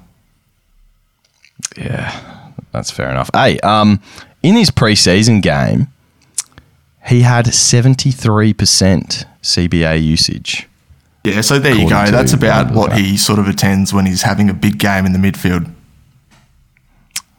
[1.77, 3.31] Yeah, that's fair enough.
[3.35, 4.01] Hey, um,
[4.45, 5.89] in his preseason game,
[7.07, 10.69] he had 73% CBA usage.
[11.25, 12.11] Yeah, so there you go.
[12.11, 15.19] That's about what he sort of attends when he's having a big game in the
[15.19, 15.71] midfield.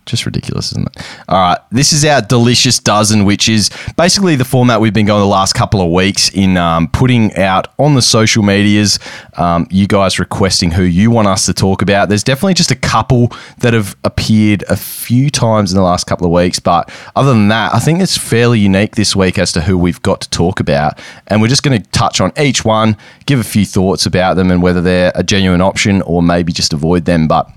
[0.06, 1.06] Just ridiculous, isn't it?
[1.28, 1.58] All right.
[1.72, 5.54] This is our delicious dozen, which is basically the format we've been going the last
[5.54, 9.00] couple of weeks in um, putting out on the social medias.
[9.34, 12.10] Um, you guys requesting who you want us to talk about.
[12.10, 16.28] There's definitely just a couple that have appeared a few times in the last couple
[16.28, 16.60] of weeks.
[16.60, 20.02] But other than that, I think it's fairly unique this week as to who we've
[20.04, 21.00] got to talk about.
[21.28, 24.52] And we're just going to touch on each one, give a few thoughts about them
[24.52, 27.28] and whether they're a genuine option or maybe just avoid them.
[27.28, 27.50] But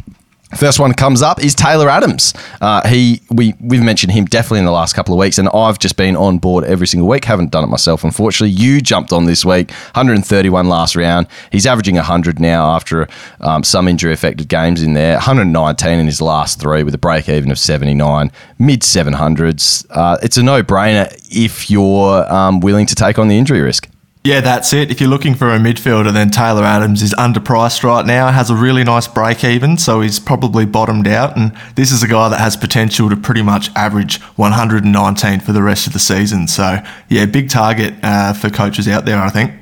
[0.56, 2.32] First one comes up is Taylor Adams.
[2.60, 5.78] Uh, he we we've mentioned him definitely in the last couple of weeks, and I've
[5.78, 7.26] just been on board every single week.
[7.26, 8.56] Haven't done it myself, unfortunately.
[8.56, 11.26] You jumped on this week, 131 last round.
[11.52, 13.08] He's averaging 100 now after
[13.42, 15.14] um, some injury affected games in there.
[15.14, 19.86] 119 in his last three with a break even of 79, mid 700s.
[19.90, 23.86] Uh, it's a no brainer if you're um, willing to take on the injury risk.
[24.28, 24.90] Yeah, that's it.
[24.90, 28.54] If you're looking for a midfielder, then Taylor Adams is underpriced right now, has a
[28.54, 31.34] really nice break even, so he's probably bottomed out.
[31.34, 35.62] And this is a guy that has potential to pretty much average 119 for the
[35.62, 36.46] rest of the season.
[36.46, 39.54] So, yeah, big target uh, for coaches out there, I think.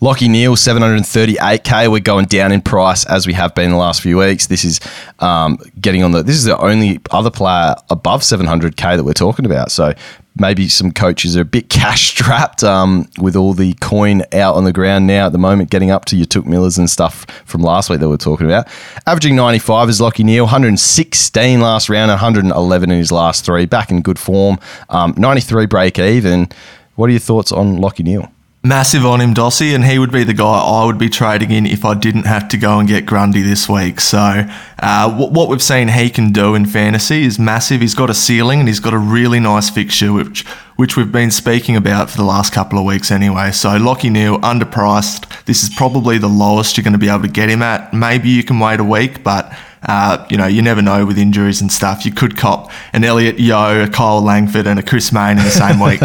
[0.00, 1.90] Lachie Neale, 738k.
[1.90, 4.46] We're going down in price as we have been the last few weeks.
[4.46, 4.78] This is
[5.18, 6.22] um, getting on the.
[6.22, 9.72] This is the only other player above 700k that we're talking about.
[9.72, 9.94] So
[10.40, 14.64] maybe some coaches are a bit cash strapped um, with all the coin out on
[14.64, 17.60] the ground now at the moment, getting up to your Touk Millers and stuff from
[17.62, 18.66] last week that we are talking about.
[19.06, 24.02] Averaging 95 is Lachie Neale, 116 last round, 111 in his last three, back in
[24.02, 24.58] good form.
[24.88, 26.48] Um, 93 break even.
[26.96, 28.30] What are your thoughts on Lachie Neale?
[28.62, 31.64] Massive on him, Dossie, and he would be the guy I would be trading in
[31.64, 34.00] if I didn't have to go and get Grundy this week.
[34.00, 34.46] So,
[34.78, 37.80] uh, what, what we've seen he can do in fantasy is massive.
[37.80, 40.46] He's got a ceiling and he's got a really nice fixture, which
[40.76, 43.50] which we've been speaking about for the last couple of weeks anyway.
[43.50, 45.44] So, Lachie Neale, underpriced.
[45.46, 47.94] This is probably the lowest you're going to be able to get him at.
[47.94, 49.56] Maybe you can wait a week, but.
[49.82, 52.04] Uh, you know, you never know with injuries and stuff.
[52.04, 55.50] You could cop an Elliot Yeo, a Kyle Langford, and a Chris Mayne in the
[55.50, 56.02] same week.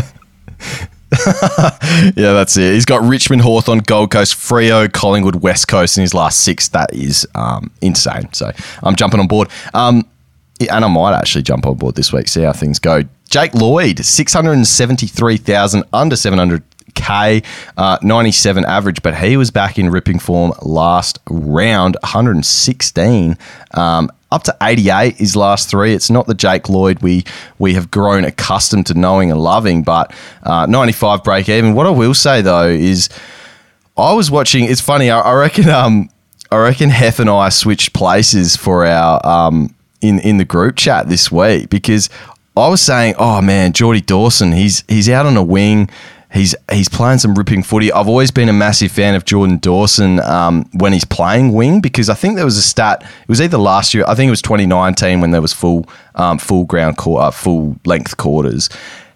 [2.15, 2.73] yeah, that's it.
[2.73, 6.67] He's got Richmond, Hawthorn, Gold Coast, Freo, Collingwood, West Coast in his last six.
[6.69, 8.31] That is um, insane.
[8.33, 8.51] So
[8.83, 9.49] I'm jumping on board.
[9.73, 10.05] Um,
[10.59, 13.03] and I might actually jump on board this week, see how things go.
[13.29, 16.15] Jake Lloyd, 673,000, under
[17.05, 17.45] 700K,
[17.77, 23.37] uh, 97 average, but he was back in ripping form last round, 116.
[23.73, 25.93] Um, up to 88 his last three.
[25.93, 27.23] It's not the Jake Lloyd we
[27.57, 30.13] we have grown accustomed to knowing and loving, but
[30.43, 31.73] uh, 95 break even.
[31.73, 33.07] What I will say though is,
[33.95, 34.65] I was watching.
[34.65, 35.09] It's funny.
[35.09, 35.69] I, I reckon.
[35.69, 36.09] Um,
[36.51, 41.07] I reckon Hef and I switched places for our um in in the group chat
[41.07, 42.09] this week because
[42.57, 45.89] I was saying, oh man, Jordy Dawson, he's he's out on a wing.
[46.35, 47.93] He's he's playing some ripping footy.
[47.93, 52.09] I've always been a massive fan of Jordan Dawson um, when he's playing wing because
[52.09, 53.03] I think there was a stat.
[53.03, 56.37] It was either last year, I think it was 2019 when there was full um,
[56.37, 58.69] full ground uh, full length quarters.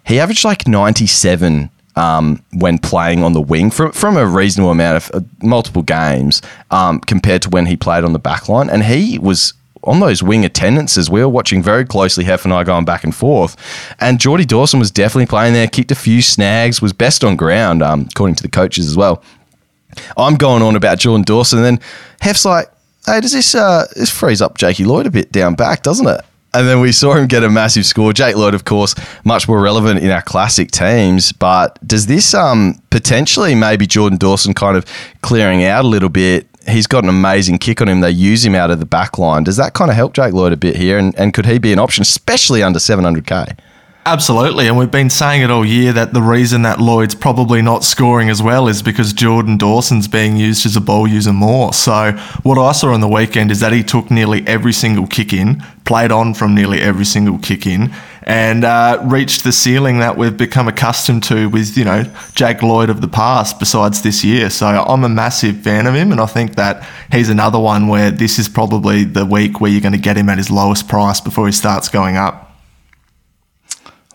[0.06, 4.96] He averaged like 97 um, when playing on the wing from from a reasonable amount
[4.96, 8.84] of uh, multiple games um, compared to when he played on the back line, and
[8.84, 9.52] he was
[9.84, 13.14] on those wing attendances, we were watching very closely, Hef and I going back and
[13.14, 13.56] forth.
[14.00, 17.82] And Jordy Dawson was definitely playing there, kicked a few snags, was best on ground,
[17.82, 19.22] um, according to the coaches as well.
[20.16, 21.80] I'm going on about Jordan Dawson, and then
[22.20, 22.70] Hef's like,
[23.06, 26.20] hey, does this uh, this frees up Jakey Lloyd a bit down back, doesn't it?
[26.52, 28.12] And then we saw him get a massive score.
[28.12, 31.30] Jake Lloyd, of course, much more relevant in our classic teams.
[31.30, 34.84] But does this um, potentially maybe Jordan Dawson kind of
[35.22, 38.00] clearing out a little bit he's got an amazing kick on him.
[38.00, 39.44] They use him out of the back line.
[39.44, 40.98] Does that kind of help Jake Lloyd a bit here?
[40.98, 43.58] And, and could he be an option, especially under 700k?
[44.12, 47.84] Absolutely, and we've been saying it all year that the reason that Lloyd's probably not
[47.84, 51.72] scoring as well is because Jordan Dawson's being used as a ball user more.
[51.72, 52.10] So,
[52.42, 55.62] what I saw on the weekend is that he took nearly every single kick in,
[55.84, 57.94] played on from nearly every single kick in,
[58.24, 62.02] and uh, reached the ceiling that we've become accustomed to with, you know,
[62.34, 64.50] Jake Lloyd of the past, besides this year.
[64.50, 68.10] So, I'm a massive fan of him, and I think that he's another one where
[68.10, 71.20] this is probably the week where you're going to get him at his lowest price
[71.20, 72.49] before he starts going up.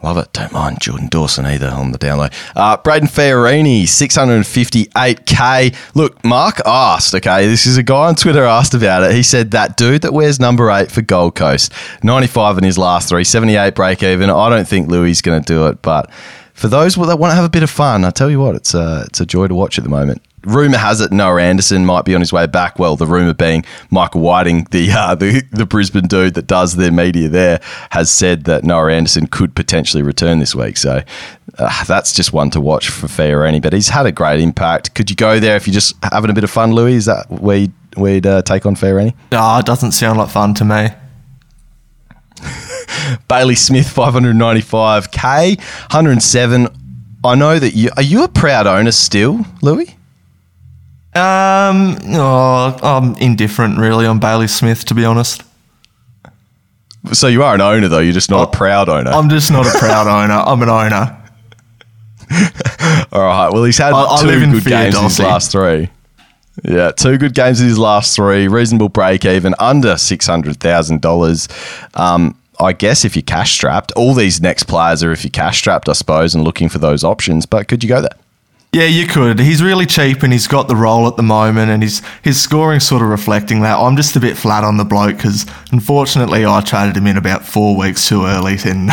[0.06, 0.32] Love it.
[0.34, 2.32] Don't mind Jordan Dawson either on the download.
[2.56, 5.76] Uh, Brayden Fiorini, 658k.
[5.96, 9.13] Look, Mark asked, okay, this is a guy on Twitter asked about it.
[9.13, 13.10] He said that dude that wears number eight for Gold Coast, 95 in his last
[13.10, 14.30] three, 78 break even.
[14.30, 16.12] I don't think Louis is going to do it, but
[16.54, 18.76] for those that want to have a bit of fun, I tell you what, it's
[18.76, 22.05] a, it's a joy to watch at the moment rumor has it Noah Anderson might
[22.05, 22.79] be on his way back.
[22.79, 26.91] Well, the rumor being Michael Whiting, the, uh, the the Brisbane dude that does their
[26.91, 27.60] media there,
[27.91, 30.77] has said that Noah Anderson could potentially return this week.
[30.77, 31.01] So
[31.58, 33.62] uh, that's just one to watch for Fiorini.
[33.62, 34.95] But he's had a great impact.
[34.95, 36.95] Could you go there if you're just having a bit of fun, Louis?
[36.95, 39.13] Is that where you'd, where you'd uh, take on Fiorini?
[39.31, 40.89] No, it doesn't sound like fun to me.
[43.27, 46.67] Bailey Smith, 595k, 107.
[47.23, 49.95] I know that you are you a proud owner still, Louis?
[51.15, 55.43] Um, oh, I'm indifferent really on Bailey Smith, to be honest.
[57.13, 57.99] So you are an owner, though.
[57.99, 59.12] You're just not oh, a proud owner.
[59.12, 60.34] I'm just not a proud owner.
[60.34, 61.21] I'm an owner.
[63.13, 63.49] All right.
[63.49, 65.89] Well, he's had I, two I good games in his last three.
[66.63, 70.95] Yeah, two good games in his last three, reasonable break even, under six hundred thousand
[70.95, 71.47] um, dollars.
[72.60, 75.89] I guess if you're cash strapped, all these next players are if you're cash strapped,
[75.89, 77.45] I suppose, and looking for those options.
[77.45, 78.17] But could you go there?
[78.75, 79.39] Yeah, you could.
[79.39, 82.81] He's really cheap and he's got the role at the moment, and his his scoring
[82.81, 83.79] sort of reflecting that.
[83.79, 87.45] I'm just a bit flat on the bloke because unfortunately I traded him in about
[87.45, 88.89] four weeks too early, and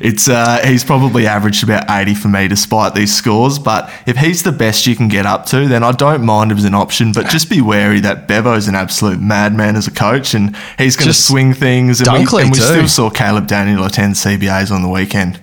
[0.00, 3.58] it's uh, he's probably averaged about 80 for me despite these scores.
[3.58, 6.56] But if he's the best you can get up to, then I don't mind him
[6.56, 7.12] as an option.
[7.12, 11.08] But just be wary that Bevo's an absolute madman as a coach, and he's going
[11.08, 12.00] to swing things.
[12.00, 15.38] And we, Dunkley and we still saw Caleb Daniel attend CBAs on the weekend.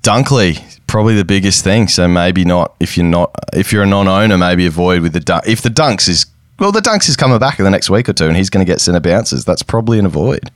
[0.00, 1.88] Dunkley, probably the biggest thing.
[1.88, 5.46] So maybe not if you're not if you're a non-owner, maybe avoid with the dunk.
[5.46, 6.26] If the dunks is
[6.58, 8.64] well, the dunks is coming back in the next week or two, and he's going
[8.64, 9.44] to get centre bounces.
[9.44, 10.50] That's probably an avoid.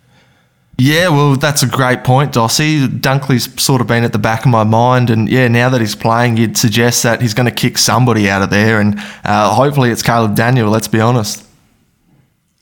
[0.80, 2.86] Yeah, well, that's a great point, Dossie.
[2.86, 5.96] Dunkley's sort of been at the back of my mind, and yeah, now that he's
[5.96, 9.90] playing, you'd suggest that he's going to kick somebody out of there, and uh, hopefully
[9.90, 10.70] it's Caleb Daniel.
[10.70, 11.44] Let's be honest.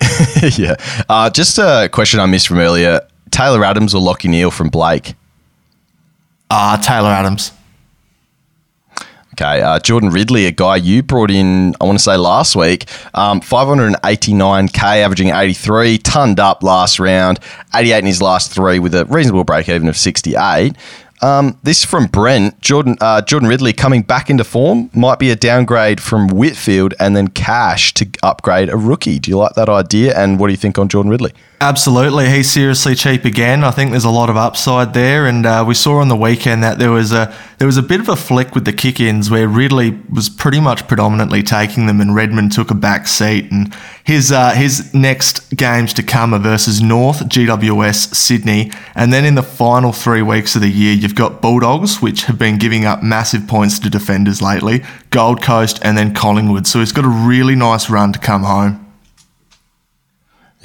[0.56, 0.76] yeah.
[1.10, 5.14] Uh, just a question I missed from earlier: Taylor Adams or Lachie Neale from Blake?
[6.50, 7.52] Ah, Taylor Adams.
[9.38, 12.86] Okay, uh, Jordan Ridley, a guy you brought in, I want to say last week,
[13.12, 17.38] um, 589k, averaging 83, tonned up last round,
[17.74, 20.74] 88 in his last three with a reasonable break even of 68.
[21.20, 25.36] Um, this from Brent, Jordan uh, Jordan Ridley coming back into form might be a
[25.36, 29.18] downgrade from Whitfield and then cash to upgrade a rookie.
[29.18, 30.16] Do you like that idea?
[30.16, 31.32] And what do you think on Jordan Ridley?
[31.58, 33.64] Absolutely, he's seriously cheap again.
[33.64, 36.62] I think there's a lot of upside there, and uh, we saw on the weekend
[36.62, 39.48] that there was a there was a bit of a flick with the kick-ins where
[39.48, 43.50] Ridley was pretty much predominantly taking them, and Redman took a back seat.
[43.50, 49.24] And his uh, his next games to come are versus North, GWS, Sydney, and then
[49.24, 52.84] in the final three weeks of the year, you've got Bulldogs, which have been giving
[52.84, 56.66] up massive points to defenders lately, Gold Coast, and then Collingwood.
[56.66, 58.85] So he's got a really nice run to come home.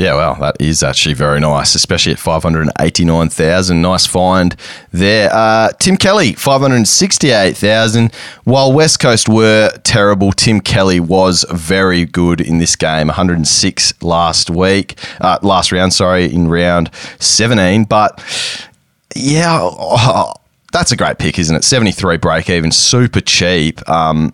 [0.01, 3.81] Yeah, well, that is actually very nice, especially at 589,000.
[3.83, 4.55] Nice find
[4.91, 5.29] there.
[5.31, 8.11] Uh, Tim Kelly, 568,000.
[8.43, 13.09] While West Coast were terrible, Tim Kelly was very good in this game.
[13.09, 17.83] 106 last week, uh, last round, sorry, in round 17.
[17.83, 18.19] But
[19.15, 20.33] yeah, oh,
[20.73, 21.63] that's a great pick, isn't it?
[21.63, 23.87] 73 break even, super cheap.
[23.87, 24.33] Um,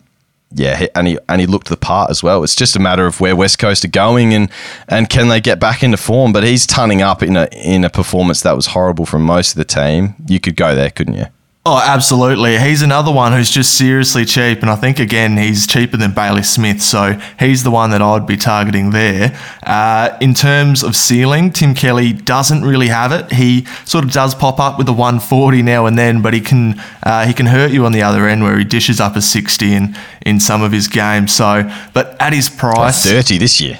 [0.51, 2.43] yeah, and he and he looked the part as well.
[2.43, 4.49] It's just a matter of where West Coast are going and
[4.87, 6.31] and can they get back into form.
[6.31, 9.57] But he's tunning up in a in a performance that was horrible from most of
[9.57, 10.15] the team.
[10.27, 11.25] You could go there, couldn't you?
[11.69, 12.57] Oh, absolutely.
[12.59, 14.61] He's another one who's just seriously cheap.
[14.61, 16.81] And I think, again, he's cheaper than Bailey Smith.
[16.81, 19.37] So he's the one that I'd be targeting there.
[19.63, 23.33] Uh, in terms of ceiling, Tim Kelly doesn't really have it.
[23.33, 26.79] He sort of does pop up with a 140 now and then, but he can
[27.03, 29.73] uh, he can hurt you on the other end where he dishes up a 60
[29.73, 31.35] in, in some of his games.
[31.35, 33.03] So, but at his price.
[33.03, 33.77] Thirty this year.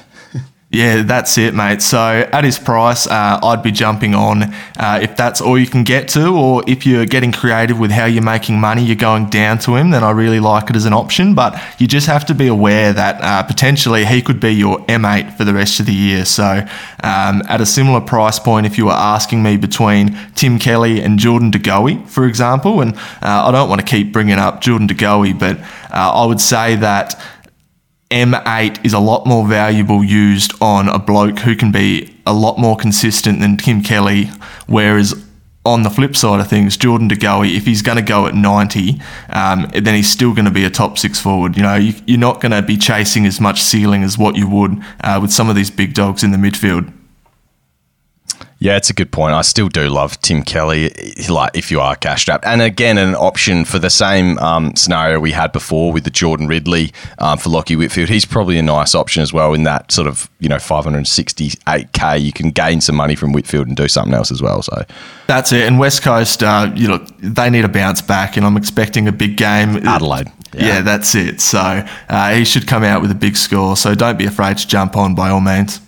[0.70, 1.82] Yeah, that's it, mate.
[1.82, 5.86] So at his price, uh, I'd be jumping on uh, if that's all you can
[5.86, 9.60] get to, or if you're getting creative with how you're making money, you're going down
[9.60, 9.92] to him.
[9.92, 11.36] Then I really like it as an option.
[11.36, 15.38] But you just have to be aware that uh, potentially he could be your M8
[15.38, 16.26] for the rest of the year.
[16.26, 16.68] So
[17.02, 21.18] um, at a similar price point, if you were asking me between Tim Kelly and
[21.18, 24.88] Jordan De Goey, for example, and uh, I don't want to keep bringing up Jordan
[24.88, 25.60] De Goey, but
[25.92, 27.18] uh, I would say that.
[28.10, 32.58] M8 is a lot more valuable used on a bloke who can be a lot
[32.58, 34.30] more consistent than Tim Kelly,
[34.66, 35.26] whereas
[35.66, 38.34] on the flip side of things, Jordan De Goey, if he's going to go at
[38.34, 41.58] 90, um, then he's still going to be a top six forward.
[41.58, 44.48] You know, you, you're not going to be chasing as much ceiling as what you
[44.48, 46.94] would uh, with some of these big dogs in the midfield.
[48.60, 49.36] Yeah, it's a good point.
[49.36, 50.92] I still do love Tim Kelly,
[51.30, 55.20] like if you are cash strapped, and again, an option for the same um, scenario
[55.20, 58.10] we had before with the Jordan Ridley um, for Lachie Whitfield.
[58.10, 62.22] He's probably a nice option as well in that sort of you know 568k.
[62.22, 64.62] You can gain some money from Whitfield and do something else as well.
[64.64, 64.84] So
[65.28, 65.68] That's it.
[65.68, 69.12] And West Coast, uh, you know, they need a bounce back, and I'm expecting a
[69.12, 69.78] big game.
[69.88, 70.82] Adelaide, Yeah, yeah.
[70.82, 71.42] that's it.
[71.42, 73.78] So uh, he should come out with a big score.
[73.78, 75.80] So don't be afraid to jump on by all means.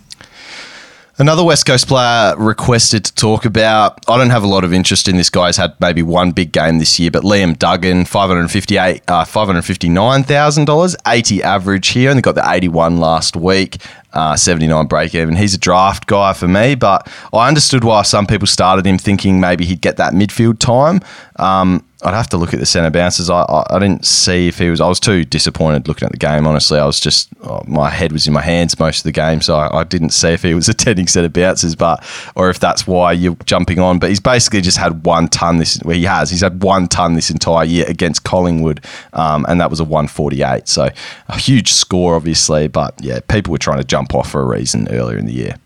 [1.22, 4.00] Another West Coast player requested to talk about.
[4.10, 5.48] I don't have a lot of interest in this guy.
[5.48, 9.26] He's had maybe one big game this year, but Liam Duggan, five hundred fifty-eight, uh,
[9.26, 12.10] five hundred fifty-nine thousand dollars, eighty average here.
[12.10, 13.82] Only got the eighty-one last week,
[14.14, 15.36] uh, seventy-nine break even.
[15.36, 19.42] He's a draft guy for me, but I understood why some people started him thinking
[19.42, 21.02] maybe he'd get that midfield time.
[21.36, 23.30] Um, I'd have to look at the centre bounces.
[23.30, 24.80] I, I, I didn't see if he was.
[24.80, 26.48] I was too disappointed looking at the game.
[26.48, 29.42] Honestly, I was just oh, my head was in my hands most of the game,
[29.42, 32.02] so I, I didn't see if he was attending centre bounces, but
[32.36, 34.00] or if that's why you're jumping on.
[34.00, 35.78] But he's basically just had one ton this.
[35.80, 39.70] Where he has, he's had one ton this entire year against Collingwood, um, and that
[39.70, 40.70] was a 148.
[40.70, 40.90] So
[41.28, 42.70] a huge score, obviously.
[42.70, 45.58] But yeah, people were trying to jump off for a reason earlier in the year.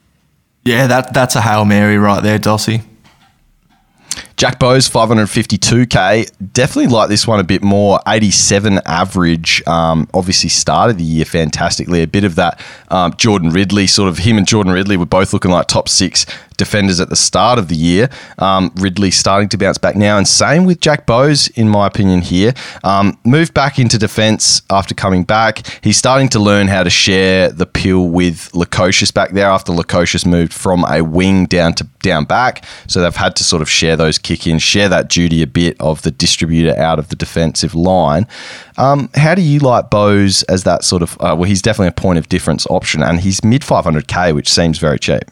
[0.63, 2.83] Yeah, that that's a hail mary right there, Dossie.
[4.35, 6.31] Jack Bowes, 552k.
[6.53, 7.99] Definitely like this one a bit more.
[8.07, 9.65] 87 average.
[9.67, 12.01] Um, obviously started the year fantastically.
[12.01, 12.59] A bit of that
[12.89, 16.25] um, Jordan Ridley, sort of him and Jordan Ridley were both looking like top six
[16.57, 18.09] defenders at the start of the year.
[18.37, 22.21] Um, Ridley starting to bounce back now, and same with Jack Bowes, in my opinion,
[22.21, 22.53] here.
[22.83, 25.67] Um, moved back into defence after coming back.
[25.83, 30.25] He's starting to learn how to share the pill with Lukosius back there after Lukosius
[30.25, 32.65] moved from a wing down to down back.
[32.87, 35.75] So they've had to sort of share those kick ins, share that duty a bit
[35.79, 38.27] of the distributor out of the defensive line.
[38.77, 41.13] Um, how do you like Bowes as that sort of?
[41.19, 44.79] Uh, well, he's definitely a point of difference option, and he's mid 500k, which seems
[44.79, 45.23] very cheap.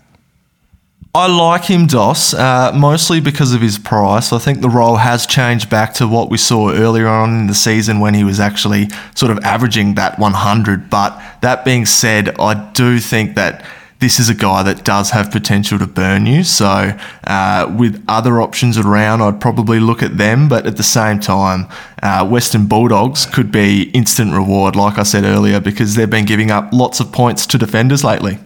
[1.14, 4.32] I like him, Dos, uh, mostly because of his price.
[4.32, 7.54] I think the role has changed back to what we saw earlier on in the
[7.54, 10.89] season when he was actually sort of averaging that 100.
[10.89, 13.66] But that being said, I do think that
[14.02, 16.43] this is a guy that does have potential to burn you.
[16.43, 20.49] So, uh, with other options around, I'd probably look at them.
[20.49, 21.68] But at the same time,
[22.02, 26.49] uh, Western Bulldogs could be instant reward, like I said earlier, because they've been giving
[26.49, 28.39] up lots of points to defenders lately.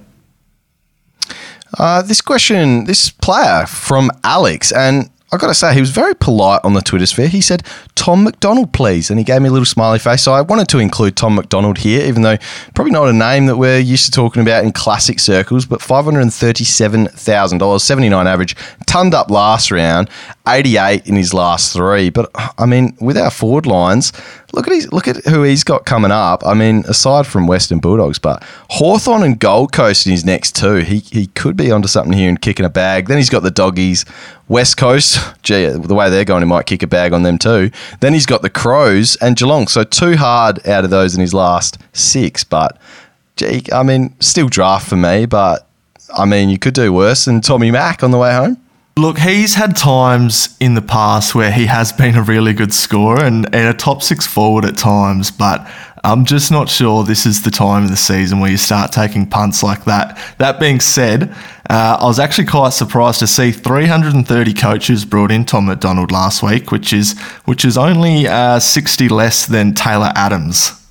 [1.79, 6.13] Uh, this question, this player from Alex, and I got to say, he was very
[6.15, 7.27] polite on the Twitter sphere.
[7.27, 7.63] He said,
[7.95, 9.09] Tom McDonald, please.
[9.09, 10.21] And he gave me a little smiley face.
[10.21, 12.37] So I wanted to include Tom McDonald here, even though
[12.75, 17.81] probably not a name that we're used to talking about in classic circles, but $537,000,
[17.81, 18.55] 79 average,
[18.85, 20.11] tunned up last round,
[20.47, 22.09] 88 in his last three.
[22.09, 24.13] But I mean, with our forward lines,
[24.53, 26.45] look at his, look at who he's got coming up.
[26.45, 30.77] I mean, aside from Western Bulldogs, but Hawthorn and Gold Coast in his next two,
[30.77, 33.07] he, he could be onto something here and kicking a bag.
[33.07, 34.05] Then he's got the doggies,
[34.47, 35.19] West Coast.
[35.43, 37.71] Gee, the way they're going, he might kick a bag on them too.
[37.99, 39.67] Then he's got the Crows and Geelong.
[39.67, 42.43] So two hard out of those in his last six.
[42.43, 42.77] But
[43.35, 45.25] gee, I mean, still draft for me.
[45.25, 45.67] But
[46.15, 48.61] I mean, you could do worse than Tommy Mack on the way home.
[48.97, 53.25] Look, he's had times in the past where he has been a really good scorer
[53.25, 55.69] and, and a top six forward at times, but
[56.05, 59.27] I'm just not sure this is the time of the season where you start taking
[59.27, 60.17] punts like that.
[60.37, 61.23] That being said,
[61.69, 66.41] uh, I was actually quite surprised to see 330 coaches brought in Tom McDonald last
[66.41, 70.84] week, which is which is only uh, 60 less than Taylor Adams.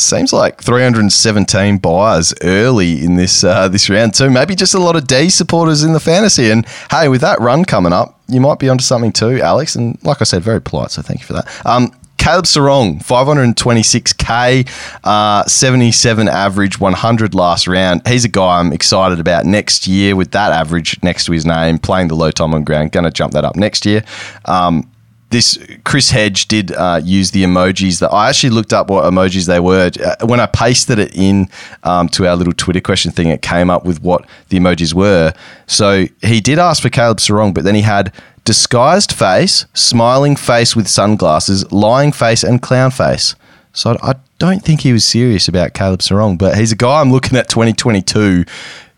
[0.00, 4.30] Seems like 317 buyers early in this uh, this round too.
[4.30, 6.50] Maybe just a lot of D supporters in the fantasy.
[6.50, 9.76] And hey, with that run coming up, you might be onto something too, Alex.
[9.76, 11.66] And like I said, very polite, so thank you for that.
[11.66, 14.68] Um, Caleb Serong, 526k,
[15.04, 18.06] uh, 77 average, 100 last round.
[18.06, 21.78] He's a guy I'm excited about next year with that average next to his name,
[21.78, 22.92] playing the low time on ground.
[22.92, 24.04] Going to jump that up next year.
[24.44, 24.89] Um,
[25.30, 29.46] this Chris Hedge did uh, use the emojis that I actually looked up what emojis
[29.46, 29.90] they were.
[30.04, 31.48] Uh, when I pasted it in
[31.84, 35.32] um, to our little Twitter question thing, it came up with what the emojis were.
[35.66, 38.12] So he did ask for Caleb Serong, but then he had
[38.44, 43.36] disguised face, smiling face with sunglasses, lying face, and clown face.
[43.72, 47.12] So I don't think he was serious about Caleb Serong, but he's a guy I'm
[47.12, 48.44] looking at 2022.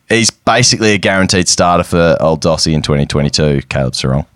[0.08, 4.26] He's basically a guaranteed starter for Old Dossie in 2022, Caleb Serong.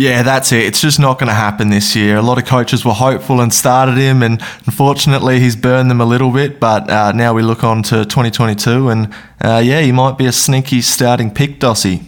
[0.00, 0.64] Yeah, that's it.
[0.64, 2.18] It's just not going to happen this year.
[2.18, 6.04] A lot of coaches were hopeful and started him, and unfortunately, he's burned them a
[6.04, 6.60] little bit.
[6.60, 9.12] But uh, now we look on to 2022, and
[9.44, 12.04] uh, yeah, he might be a sneaky starting pick, Dossie.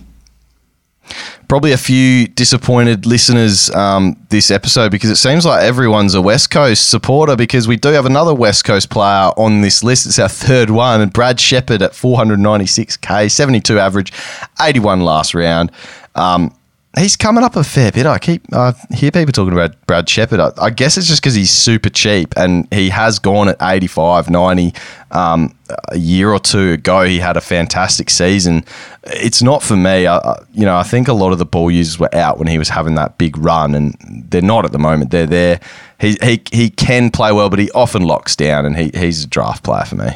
[1.48, 6.52] Probably a few disappointed listeners um, this episode because it seems like everyone's a West
[6.52, 10.06] Coast supporter because we do have another West Coast player on this list.
[10.06, 14.12] It's our third one, and Brad Sheppard at 496k, 72 average,
[14.60, 15.72] 81 last round.
[16.14, 16.54] Um,
[16.98, 18.06] he's coming up a fair bit.
[18.06, 20.40] I keep I hear people talking about Brad Sheppard.
[20.40, 24.30] I, I guess it's just because he's super cheap and he has gone at 85,
[24.30, 24.72] 90.
[25.12, 25.54] Um,
[25.88, 28.64] a year or two ago, he had a fantastic season.
[29.04, 30.06] It's not for me.
[30.06, 32.58] I, you know, I think a lot of the ball users were out when he
[32.58, 33.96] was having that big run, and
[34.28, 35.10] they're not at the moment.
[35.10, 35.60] They're there.
[36.00, 39.26] He, he, he can play well, but he often locks down, and he, he's a
[39.28, 40.10] draft player for me.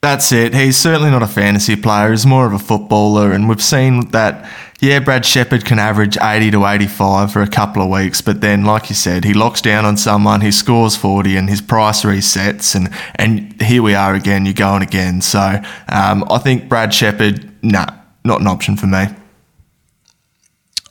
[0.00, 0.54] That's it.
[0.54, 2.12] He's certainly not a fantasy player.
[2.12, 4.48] He's more of a footballer, and we've seen that
[4.80, 8.64] yeah, Brad Sheppard can average 80 to 85 for a couple of weeks, but then,
[8.64, 12.76] like you said, he locks down on someone, he scores 40, and his price resets,
[12.76, 15.20] and, and here we are again, you're going again.
[15.20, 17.86] So um, I think Brad Sheppard, nah,
[18.24, 19.06] not an option for me.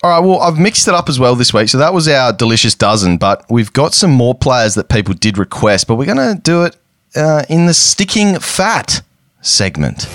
[0.03, 1.69] All right, well, I've mixed it up as well this week.
[1.69, 5.37] So that was our delicious dozen, but we've got some more players that people did
[5.37, 6.75] request, but we're going to do it
[7.15, 9.01] uh, in the sticking fat
[9.41, 10.07] segment.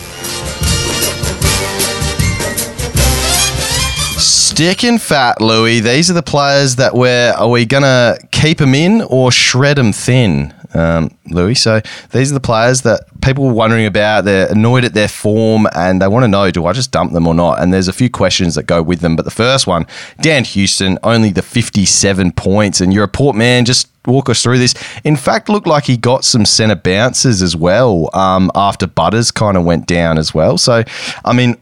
[4.19, 5.81] Sticking fat, Louis.
[5.81, 9.93] These are the players that we're, are we to keep them in or shred them
[9.93, 10.55] thin?
[10.75, 11.55] Um, Louis.
[11.55, 14.25] So these are the players that people were wondering about.
[14.25, 17.27] They're annoyed at their form and they want to know do I just dump them
[17.27, 17.61] or not?
[17.61, 19.17] And there's a few questions that go with them.
[19.17, 19.87] But the first one,
[20.21, 22.81] Dan Houston, only the 57 points.
[22.81, 24.75] And you're a port man, just walk us through this.
[25.05, 29.57] In fact, looked like he got some centre bounces as well um, after Butters kind
[29.57, 30.59] of went down as well.
[30.59, 30.83] So,
[31.25, 31.57] I mean,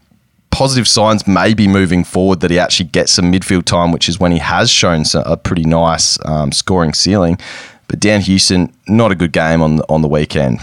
[0.50, 4.32] positive signs maybe moving forward that he actually gets some midfield time, which is when
[4.32, 7.38] he has shown a pretty nice um, scoring ceiling.
[7.91, 10.61] But Dan Houston, not a good game on on the weekend.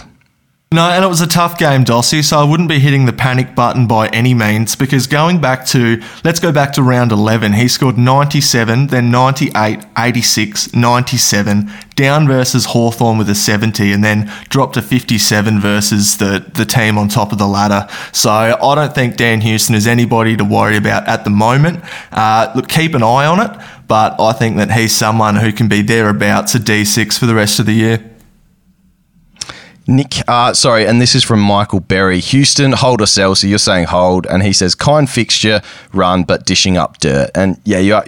[0.70, 3.56] No, and it was a tough game, Dossie, so I wouldn't be hitting the panic
[3.56, 7.70] button by any means because going back to, let's go back to round 11, he
[7.70, 14.74] scored 97, then 98, 86, 97, down versus Hawthorn with a 70, and then dropped
[14.74, 17.88] to 57 versus the, the team on top of the ladder.
[18.12, 21.82] So I don't think Dan Houston is anybody to worry about at the moment.
[22.12, 23.58] Uh, look, keep an eye on it
[23.88, 27.60] but I think that he's someone who can be thereabouts a D6 for the rest
[27.60, 28.04] of the year.
[29.90, 32.20] Nick, uh, sorry, and this is from Michael Berry.
[32.20, 33.36] Houston, hold or sell.
[33.36, 35.62] So you're saying hold, and he says kind fixture,
[35.94, 37.32] run, but dishing up dirt.
[37.34, 38.04] And yeah, you are,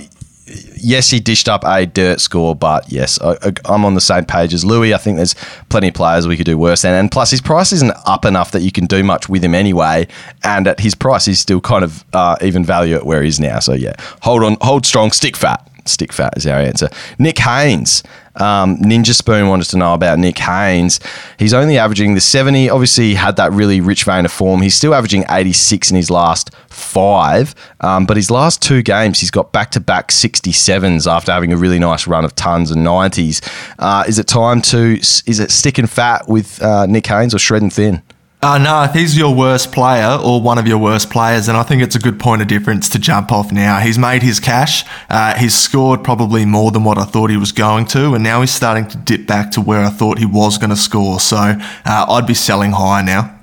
[0.75, 4.53] yes, he dished up a dirt score, but yes, I, am on the same page
[4.53, 4.93] as Louis.
[4.93, 5.35] I think there's
[5.69, 8.51] plenty of players we could do worse than, and plus his price isn't up enough
[8.51, 10.05] that you can do much with him anyway.
[10.43, 13.39] And at his price, he's still kind of uh, even value at where he is
[13.39, 13.59] now.
[13.59, 16.89] So yeah, hold on, hold strong, stick fat stick fat is our answer.
[17.17, 18.03] Nick Haynes.
[18.35, 20.99] Um, Ninja Spoon wanted to know about Nick Haynes.
[21.37, 22.69] He's only averaging the 70.
[22.69, 24.61] Obviously, he had that really rich vein of form.
[24.61, 29.31] He's still averaging 86 in his last five, um, but his last two games, he's
[29.31, 33.41] got back to back 67s after having a really nice run of tons and 90s.
[33.77, 37.69] Uh, is it time to, is it sticking fat with uh, Nick Haynes or shredding
[37.69, 38.01] thin?
[38.41, 41.63] Uh, no, if he's your worst player or one of your worst players, and I
[41.63, 43.79] think it's a good point of difference to jump off now.
[43.79, 44.85] He's made his cash.
[45.09, 48.39] Uh, he's scored probably more than what I thought he was going to, and now
[48.39, 51.19] he's starting to dip back to where I thought he was going to score.
[51.19, 53.35] So uh, I'd be selling high now.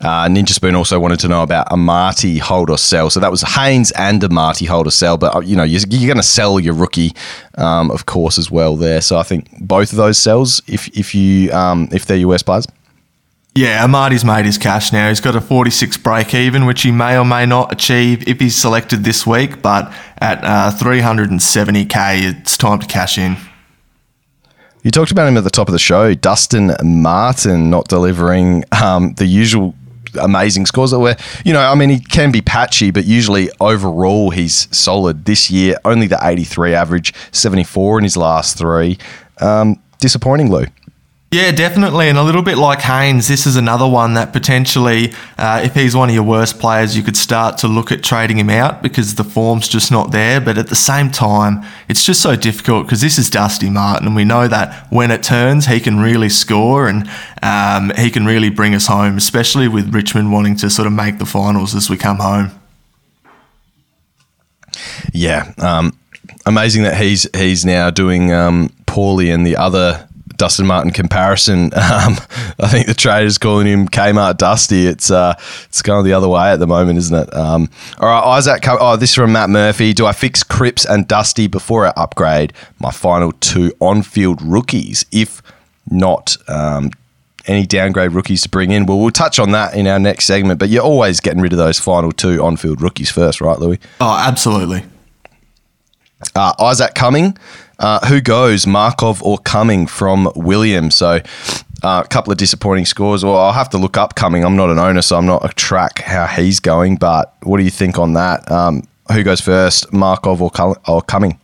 [0.00, 3.10] Uh, Ninja Spoon also wanted to know about a Marty hold or sell.
[3.10, 5.18] So that was Haynes and a Marty hold or sell.
[5.18, 7.12] But, uh, you know, you're, you're going to sell your rookie,
[7.58, 9.02] um, of course, as well there.
[9.02, 12.66] So I think both of those sells if, if, you, um, if they're US players.
[13.56, 15.08] Yeah, Amartey's made his cash now.
[15.10, 18.56] He's got a 46 break even, which he may or may not achieve if he's
[18.56, 19.62] selected this week.
[19.62, 23.36] But at uh, 370k, it's time to cash in.
[24.82, 29.14] You talked about him at the top of the show, Dustin Martin not delivering um,
[29.14, 29.74] the usual
[30.20, 34.30] amazing scores that were, you know, I mean, he can be patchy, but usually overall
[34.30, 35.24] he's solid.
[35.26, 38.98] This year, only the 83 average, 74 in his last three.
[39.40, 40.66] Um, disappointing, Lou.
[41.34, 42.08] Yeah, definitely.
[42.08, 45.96] And a little bit like Haynes, this is another one that potentially, uh, if he's
[45.96, 49.16] one of your worst players, you could start to look at trading him out because
[49.16, 50.40] the form's just not there.
[50.40, 54.06] But at the same time, it's just so difficult because this is Dusty Martin.
[54.06, 57.10] And we know that when it turns, he can really score and
[57.42, 61.18] um, he can really bring us home, especially with Richmond wanting to sort of make
[61.18, 62.52] the finals as we come home.
[65.12, 65.52] Yeah.
[65.58, 65.98] Um,
[66.46, 71.72] amazing that he's he's now doing um, poorly and the other Dustin Martin comparison.
[71.94, 72.16] Um,
[72.58, 74.86] I think the traders calling him Kmart Dusty.
[74.86, 75.34] It's uh,
[75.66, 77.32] it's going the other way at the moment, isn't it?
[77.34, 77.68] Um,
[77.98, 78.64] all right, Isaac.
[78.66, 79.92] Oh, this is from Matt Murphy.
[79.92, 85.04] Do I fix Cripps and Dusty before I upgrade my final two on-field rookies?
[85.12, 85.40] If
[85.88, 86.90] not, um,
[87.46, 88.86] any downgrade rookies to bring in?
[88.86, 90.58] Well, we'll touch on that in our next segment.
[90.58, 93.78] But you're always getting rid of those final two on-field rookies first, right, Louis?
[94.00, 94.84] Oh, absolutely.
[96.34, 97.36] Uh, Isaac Cumming
[97.78, 100.90] uh, who goes, Markov or Cumming from William?
[100.90, 101.20] So
[101.82, 103.24] uh, a couple of disappointing scores.
[103.24, 104.44] Well, I'll have to look up Cumming.
[104.44, 106.96] I'm not an owner, so I'm not a track how he's going.
[106.96, 108.50] But what do you think on that?
[108.50, 110.50] Um, who goes first, Markov or,
[110.88, 111.38] or Cumming?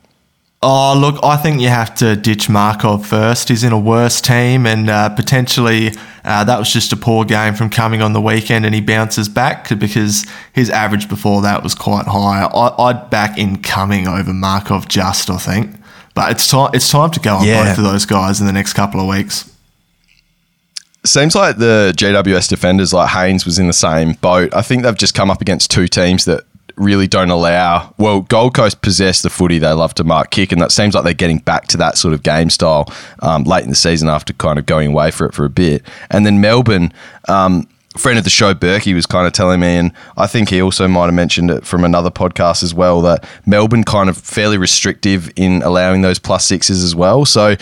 [0.62, 3.48] Oh, look, I think you have to ditch Markov first.
[3.48, 7.54] He's in a worse team, and uh, potentially uh, that was just a poor game
[7.54, 11.74] from Cumming on the weekend, and he bounces back because his average before that was
[11.74, 12.42] quite high.
[12.44, 15.79] I, would back in Cumming over Markov just, I think.
[16.20, 16.70] But it's time.
[16.74, 17.64] It's time to go on yeah.
[17.64, 19.50] both of those guys in the next couple of weeks.
[21.02, 24.54] Seems like the GWS defenders, like Haynes, was in the same boat.
[24.54, 26.44] I think they've just come up against two teams that
[26.76, 27.94] really don't allow.
[27.96, 31.04] Well, Gold Coast possess the footy they love to mark kick, and that seems like
[31.04, 34.34] they're getting back to that sort of game style um, late in the season after
[34.34, 35.82] kind of going away for it for a bit.
[36.10, 36.92] And then Melbourne.
[37.28, 37.66] Um,
[37.96, 40.86] friend of the show, Berkey, was kind of telling me, and I think he also
[40.86, 45.32] might have mentioned it from another podcast as well, that Melbourne kind of fairly restrictive
[45.36, 47.24] in allowing those plus sixes as well.
[47.24, 47.56] So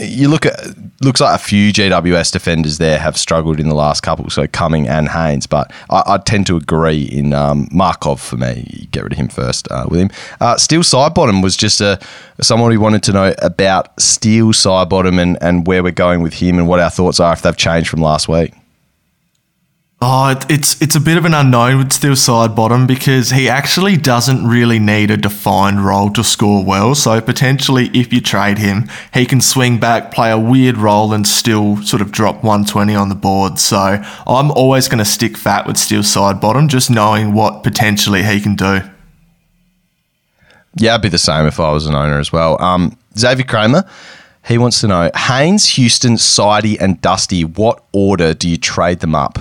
[0.00, 0.58] you look at
[1.02, 4.88] looks like a few GWS defenders there have struggled in the last couple, so Cumming
[4.88, 5.46] and Haynes.
[5.46, 8.88] But I, I tend to agree in um, Markov for me.
[8.92, 10.10] Get rid of him first uh, with him.
[10.40, 11.98] Uh, Steele Sidebottom was just a
[12.40, 16.58] someone who wanted to know about Steele Sidebottom and and where we're going with him
[16.58, 18.54] and what our thoughts are if they've changed from last week.
[20.02, 24.46] Oh, it's it's a bit of an unknown with Steele Sidebottom because he actually doesn't
[24.46, 26.94] really need a defined role to score well.
[26.94, 31.26] So potentially, if you trade him, he can swing back, play a weird role, and
[31.28, 33.58] still sort of drop 120 on the board.
[33.58, 38.22] So I'm always going to stick fat with Steel Side Bottom, just knowing what potentially
[38.22, 38.80] he can do.
[40.76, 42.60] Yeah, I'd be the same if I was an owner as well.
[42.62, 43.84] Um, Xavier Kramer.
[44.46, 47.44] He wants to know Haynes, Houston, Sidey, and Dusty.
[47.44, 49.38] What order do you trade them up?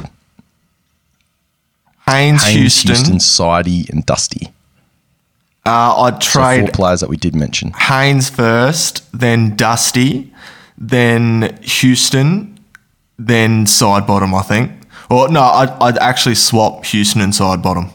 [2.12, 2.95] Haynes, Haynes, Houston.
[2.95, 4.47] Houston, Sidey, and Dusty.
[5.66, 7.72] Uh, I'd So four trade players that we did mention.
[7.72, 10.34] Haynes first, then Dusty,
[10.78, 12.60] then Houston,
[13.18, 14.72] then Sidebottom, I think.
[15.10, 17.91] Or no, I'd, I'd actually swap Houston and Sidebottom.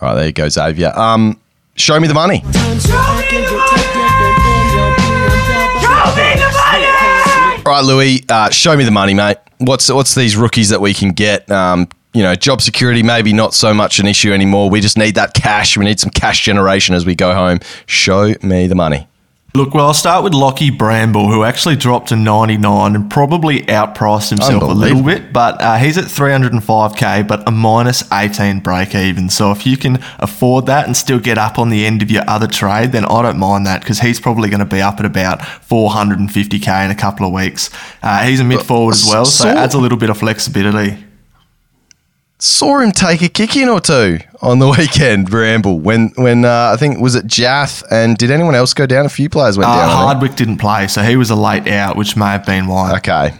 [0.00, 0.92] All right, there you go, Xavier.
[0.98, 1.38] Um,
[1.74, 2.42] show me the money.
[7.66, 9.36] All right, Louis, uh, show me the money, mate.
[9.58, 11.48] What's what's these rookies that we can get?
[11.50, 14.68] Um, you know, job security maybe not so much an issue anymore.
[14.70, 15.76] We just need that cash.
[15.76, 17.60] We need some cash generation as we go home.
[17.86, 19.06] Show me the money.
[19.52, 24.30] Look, well, I'll start with Lachie Bramble, who actually dropped to 99 and probably outpriced
[24.30, 29.28] himself a little bit, but uh, he's at 305k, but a minus 18 break even.
[29.28, 32.22] So if you can afford that and still get up on the end of your
[32.28, 35.04] other trade, then I don't mind that because he's probably going to be up at
[35.04, 37.70] about 450k in a couple of weeks.
[38.04, 40.96] Uh, he's a mid forward as well, so adds a little bit of flexibility.
[42.42, 45.78] Saw him take a kick in or two on the weekend, Bramble.
[45.78, 49.04] When when uh, I think was it Jath and did anyone else go down?
[49.04, 49.90] A few players went Uh, down.
[49.90, 52.96] Hardwick didn't play, so he was a late out, which may have been why.
[52.96, 53.34] Okay.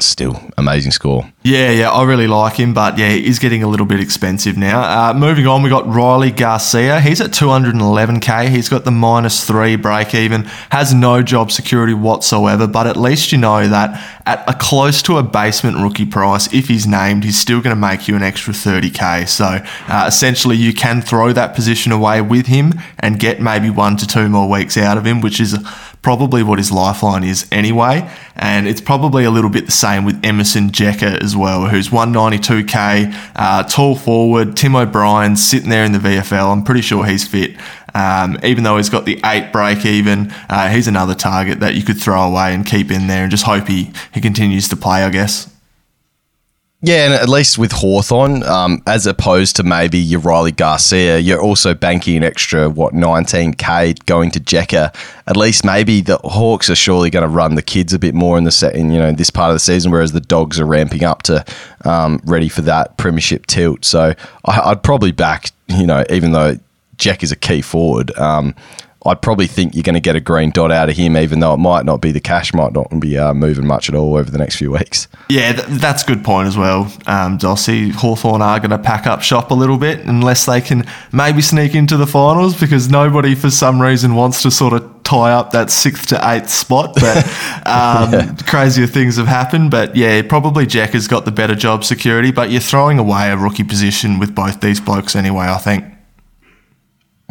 [0.00, 1.30] Still amazing score.
[1.44, 4.80] Yeah, yeah, I really like him, but yeah, he's getting a little bit expensive now.
[4.82, 7.00] Uh, moving on, we got Riley Garcia.
[7.00, 8.48] He's at 211k.
[8.48, 13.30] He's got the minus three break even, has no job security whatsoever, but at least
[13.30, 17.38] you know that at a close to a basement rookie price, if he's named, he's
[17.38, 19.28] still going to make you an extra 30k.
[19.28, 23.96] So uh, essentially, you can throw that position away with him and get maybe one
[23.98, 25.56] to two more weeks out of him, which is
[26.04, 28.08] probably what his lifeline is anyway.
[28.36, 33.30] And it's probably a little bit the same with Emerson Jeka as well, who's 192k,
[33.34, 34.56] uh, tall forward.
[34.56, 36.52] Tim O'Brien sitting there in the VFL.
[36.52, 37.56] I'm pretty sure he's fit.
[37.94, 41.82] Um, even though he's got the eight break even, uh, he's another target that you
[41.82, 45.04] could throw away and keep in there and just hope he, he continues to play,
[45.04, 45.53] I guess.
[46.86, 51.40] Yeah, and at least with Hawthorn, um, as opposed to maybe your Riley Garcia, you're
[51.40, 54.94] also banking an extra, what, 19K going to Jeka.
[55.26, 58.36] At least maybe the Hawks are surely going to run the kids a bit more
[58.36, 60.66] in the set, in, you know, this part of the season, whereas the Dogs are
[60.66, 61.42] ramping up to
[61.86, 63.86] um, ready for that premiership tilt.
[63.86, 64.12] So
[64.44, 66.58] I, I'd probably back, you know, even though
[66.98, 68.54] Jack is a key forward, um,
[69.06, 71.52] I'd probably think you're going to get a green dot out of him, even though
[71.52, 74.30] it might not be the cash, might not be uh, moving much at all over
[74.30, 75.08] the next few weeks.
[75.28, 77.92] Yeah, th- that's a good point as well, um, Dossie.
[77.92, 81.74] Hawthorn are going to pack up shop a little bit unless they can maybe sneak
[81.74, 85.70] into the finals because nobody, for some reason, wants to sort of tie up that
[85.70, 86.94] sixth to eighth spot.
[86.94, 87.26] But
[87.66, 89.70] um, crazier things have happened.
[89.70, 93.36] But yeah, probably Jack has got the better job security, but you're throwing away a
[93.36, 95.84] rookie position with both these blokes anyway, I think.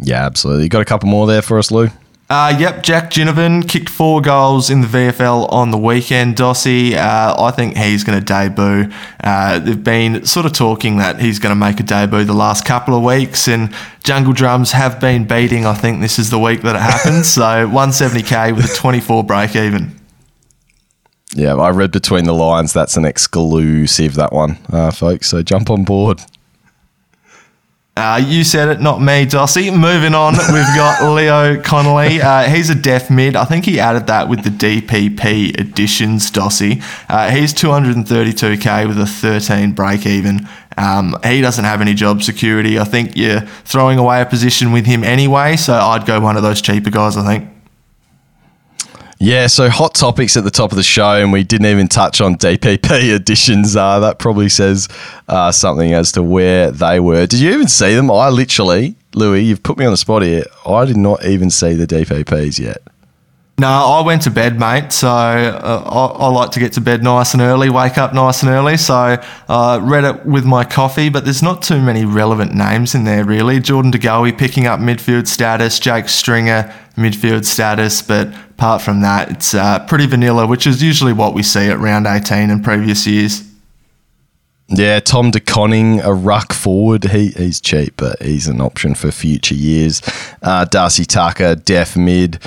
[0.00, 0.64] Yeah, absolutely.
[0.64, 1.88] You got a couple more there for us, Lou?
[2.30, 6.36] Uh, yep, Jack Ginnivan kicked four goals in the VFL on the weekend.
[6.36, 8.90] Dossie, uh, I think he's going to debut.
[9.22, 12.64] Uh, they've been sort of talking that he's going to make a debut the last
[12.64, 13.74] couple of weeks, and
[14.04, 15.66] Jungle Drums have been beating.
[15.66, 17.30] I think this is the week that it happens.
[17.30, 19.94] so 170k with a 24 break even.
[21.34, 22.72] Yeah, I read between the lines.
[22.72, 25.28] That's an exclusive, that one, uh, folks.
[25.28, 26.22] So jump on board.
[27.96, 29.70] Uh, you said it, not me, Dossie.
[29.70, 32.20] Moving on, we've got Leo Connolly.
[32.20, 33.36] Uh, he's a deaf mid.
[33.36, 36.82] I think he added that with the DPP additions, Dossie.
[37.08, 40.48] Uh, he's 232k with a 13 break even.
[40.76, 42.80] Um, he doesn't have any job security.
[42.80, 46.42] I think you're throwing away a position with him anyway, so I'd go one of
[46.42, 47.53] those cheaper guys, I think.
[49.18, 52.20] Yeah, so hot topics at the top of the show, and we didn't even touch
[52.20, 53.76] on DPP additions.
[53.84, 54.88] Uh, that probably says
[55.28, 57.26] uh, something as to where they were.
[57.26, 58.10] Did you even see them?
[58.10, 60.44] I literally, Louis, you've put me on the spot here.
[60.64, 62.78] I did not even see the DPPs yet.
[63.56, 64.90] No, I went to bed, mate.
[64.90, 68.42] So uh, I, I, like to get to bed nice and early, wake up nice
[68.42, 68.76] and early.
[68.76, 72.96] So I uh, read it with my coffee, but there's not too many relevant names
[72.96, 73.60] in there, really.
[73.60, 79.30] Jordan De Goey picking up midfield status, Jake Stringer midfield status, but apart from that,
[79.30, 83.06] it's uh, pretty vanilla, which is usually what we see at round 18 in previous
[83.06, 83.48] years.
[84.68, 87.04] Yeah, Tom De Koning, a ruck forward.
[87.04, 90.02] He, he's cheap, but he's an option for future years.
[90.42, 92.40] Uh, Darcy Tucker, def mid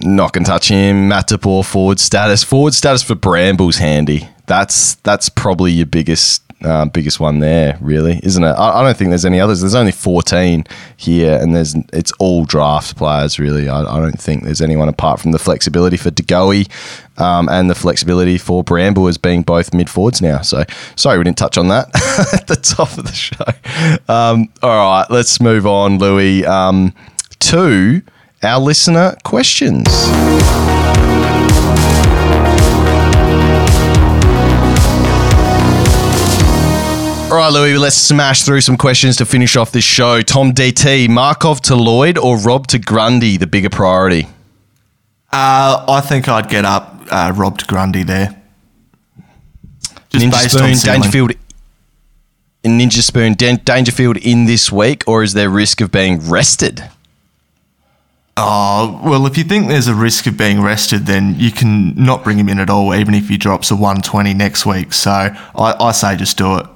[0.00, 1.08] not gonna touch him.
[1.08, 2.42] Matt forward status.
[2.44, 4.28] Forward status for Brambles handy.
[4.46, 8.48] That's that's probably your biggest uh, biggest one there, really, isn't it?
[8.48, 9.60] I, I, don't think there's any others.
[9.60, 10.64] There's only 14
[10.96, 13.68] here, and there's it's all draft players, really.
[13.68, 16.68] I, I don't think there's anyone apart from the flexibility for DeGoey
[17.20, 20.40] um, and the flexibility for Bramble as being both mid forwards now.
[20.40, 20.64] So
[20.96, 21.86] sorry we didn't touch on that
[22.34, 23.44] at the top of the show.
[24.12, 26.44] Um, all right, let's move on, Louis.
[26.44, 26.92] Um,
[27.38, 28.02] two
[28.42, 29.86] our listener questions.
[37.30, 40.22] All right, Louis, let's smash through some questions to finish off this show.
[40.22, 44.26] Tom DT, Markov to Lloyd or Rob to Grundy, the bigger priority?
[45.30, 48.40] Uh, I think I'd get up uh, Rob to Grundy there.
[50.08, 51.32] Just Ninja Spoon, Dangerfield,
[52.64, 56.88] Ninja Spoon, Dangerfield in this week, or is there risk of being rested?
[58.40, 62.22] Oh, well, if you think there's a risk of being rested, then you can not
[62.22, 64.92] bring him in at all, even if he drops a 120 next week.
[64.92, 66.66] So I, I say just do it.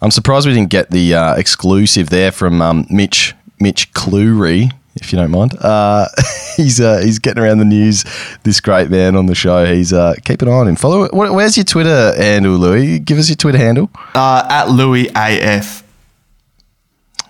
[0.00, 5.12] I'm surprised we didn't get the uh, exclusive there from um, Mitch Mitch Clury, if
[5.12, 5.56] you don't mind.
[5.60, 6.06] Uh,
[6.56, 8.04] he's uh, he's getting around the news.
[8.42, 9.66] This great man on the show.
[9.66, 10.76] He's uh, keep an eye on him.
[10.76, 11.04] Follow.
[11.04, 11.12] It.
[11.12, 12.98] Where's your Twitter handle, Louis?
[12.98, 13.90] Give us your Twitter handle.
[14.14, 15.85] Uh, at Lewy AF.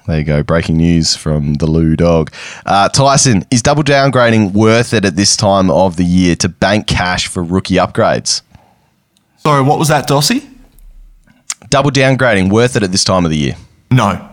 [0.07, 0.43] There you go.
[0.43, 2.33] Breaking news from the Lou dog.
[2.65, 6.87] Uh, Tyson, is double downgrading worth it at this time of the year to bank
[6.87, 8.43] cash for rookie upgrades?
[9.39, 10.49] Sorry, what was that, Dossie?
[11.71, 13.57] Double downgrading worth it at this time of the year?
[13.91, 14.29] No.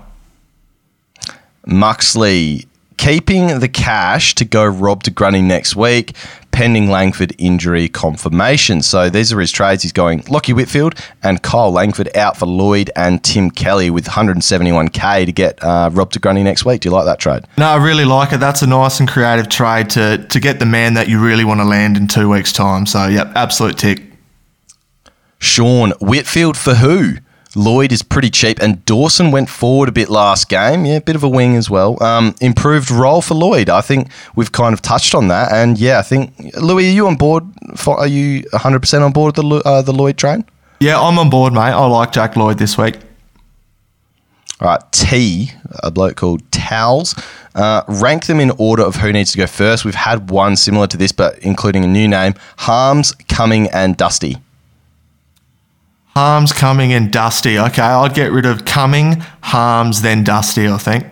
[1.65, 2.67] Muxley,
[2.97, 6.15] keeping the cash to go Rob to Grundy next week,
[6.53, 8.81] pending Langford injury confirmation.
[8.81, 9.83] So these are his trades.
[9.83, 15.25] He's going Lachie Whitfield and Kyle Langford out for Lloyd and Tim Kelly with 171k
[15.25, 16.81] to get uh, Rob to Grundy next week.
[16.81, 17.45] Do you like that trade?
[17.57, 18.39] No, I really like it.
[18.39, 21.59] That's a nice and creative trade to to get the man that you really want
[21.59, 22.85] to land in two weeks' time.
[22.85, 24.03] So, yep, absolute tick.
[25.39, 27.15] Sean Whitfield for who?
[27.55, 30.85] Lloyd is pretty cheap, and Dawson went forward a bit last game.
[30.85, 32.01] Yeah, a bit of a wing as well.
[32.01, 33.69] Um, improved role for Lloyd.
[33.69, 37.07] I think we've kind of touched on that, and yeah, I think Louis, are you
[37.07, 37.43] on board?
[37.75, 40.45] For, are you 100 percent on board the uh, the Lloyd train?
[40.79, 41.59] Yeah, I'm on board, mate.
[41.71, 42.97] I like Jack Lloyd this week.
[44.59, 45.51] All right, T,
[45.83, 47.15] a bloke called Towels.
[47.53, 49.85] Uh, rank them in order of who needs to go first.
[49.85, 54.37] We've had one similar to this, but including a new name: Harmes, Cumming, and Dusty.
[56.16, 57.57] Harmes, Cumming, and Dusty.
[57.57, 61.05] Okay, I'd get rid of Cumming, Harmes, then Dusty, I think.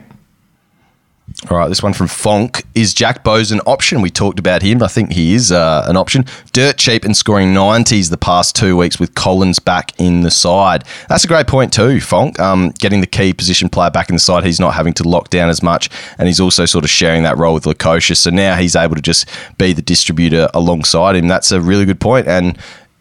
[1.49, 2.63] All right, this one from Fonk.
[2.75, 4.01] Is Jack Bowes an option?
[4.01, 4.83] We talked about him.
[4.83, 6.25] I think he is uh, an option.
[6.51, 10.83] Dirt cheap and scoring 90s the past two weeks with Collins back in the side.
[11.09, 12.39] That's a great point, too, Fonk.
[12.39, 14.43] Um, getting the key position player back in the side.
[14.43, 15.89] He's not having to lock down as much,
[16.19, 18.17] and he's also sort of sharing that role with Lukosius.
[18.17, 19.27] So now he's able to just
[19.57, 21.27] be the distributor alongside him.
[21.27, 22.57] That's a really good point, and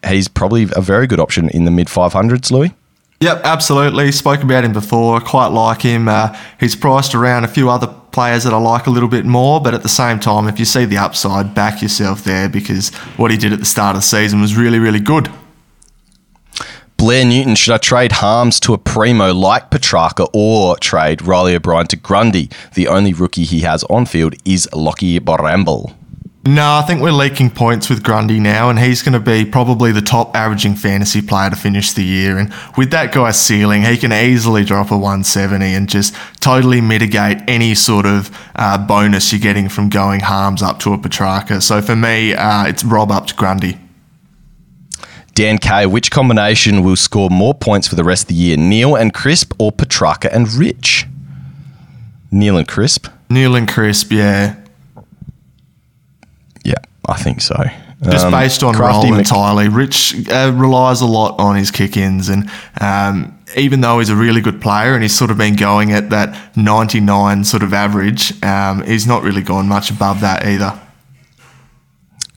[0.07, 2.73] he's probably a very good option in the mid 500s, Louis.
[3.21, 4.11] Yep, absolutely.
[4.11, 5.21] Spoke about him before.
[5.21, 6.07] Quite like him.
[6.07, 9.61] Uh, he's priced around a few other players that I like a little bit more,
[9.61, 13.29] but at the same time, if you see the upside, back yourself there because what
[13.29, 15.29] he did at the start of the season was really, really good.
[16.97, 21.87] Blair Newton, should I trade Harmes to a primo like Petracca or trade Riley O'Brien
[21.87, 22.49] to Grundy?
[22.73, 25.95] The only rookie he has on field is Lachie Bramble.
[26.43, 29.91] No, I think we're leaking points with Grundy now, and he's going to be probably
[29.91, 32.39] the top averaging fantasy player to finish the year.
[32.39, 37.37] And with that guy's ceiling, he can easily drop a 170 and just totally mitigate
[37.47, 41.61] any sort of uh, bonus you're getting from going Harmes up to a Petracca.
[41.61, 43.77] So for me, uh, it's Rob up to Grundy.
[45.35, 48.95] Dan K, which combination will score more points for the rest of the year, Neale
[48.95, 51.05] and Crisp or Petracca and Rich?
[52.31, 53.07] Neale and Crisp.
[53.29, 54.55] Neale and Crisp, yeah.
[57.07, 57.55] I think so.
[58.03, 59.69] Just um, based on role Mc- entirely.
[59.69, 62.49] Rich uh, relies a lot on his kick ins, and
[62.79, 66.09] um, even though he's a really good player and he's sort of been going at
[66.09, 70.79] that 99 sort of average, um, he's not really gone much above that either.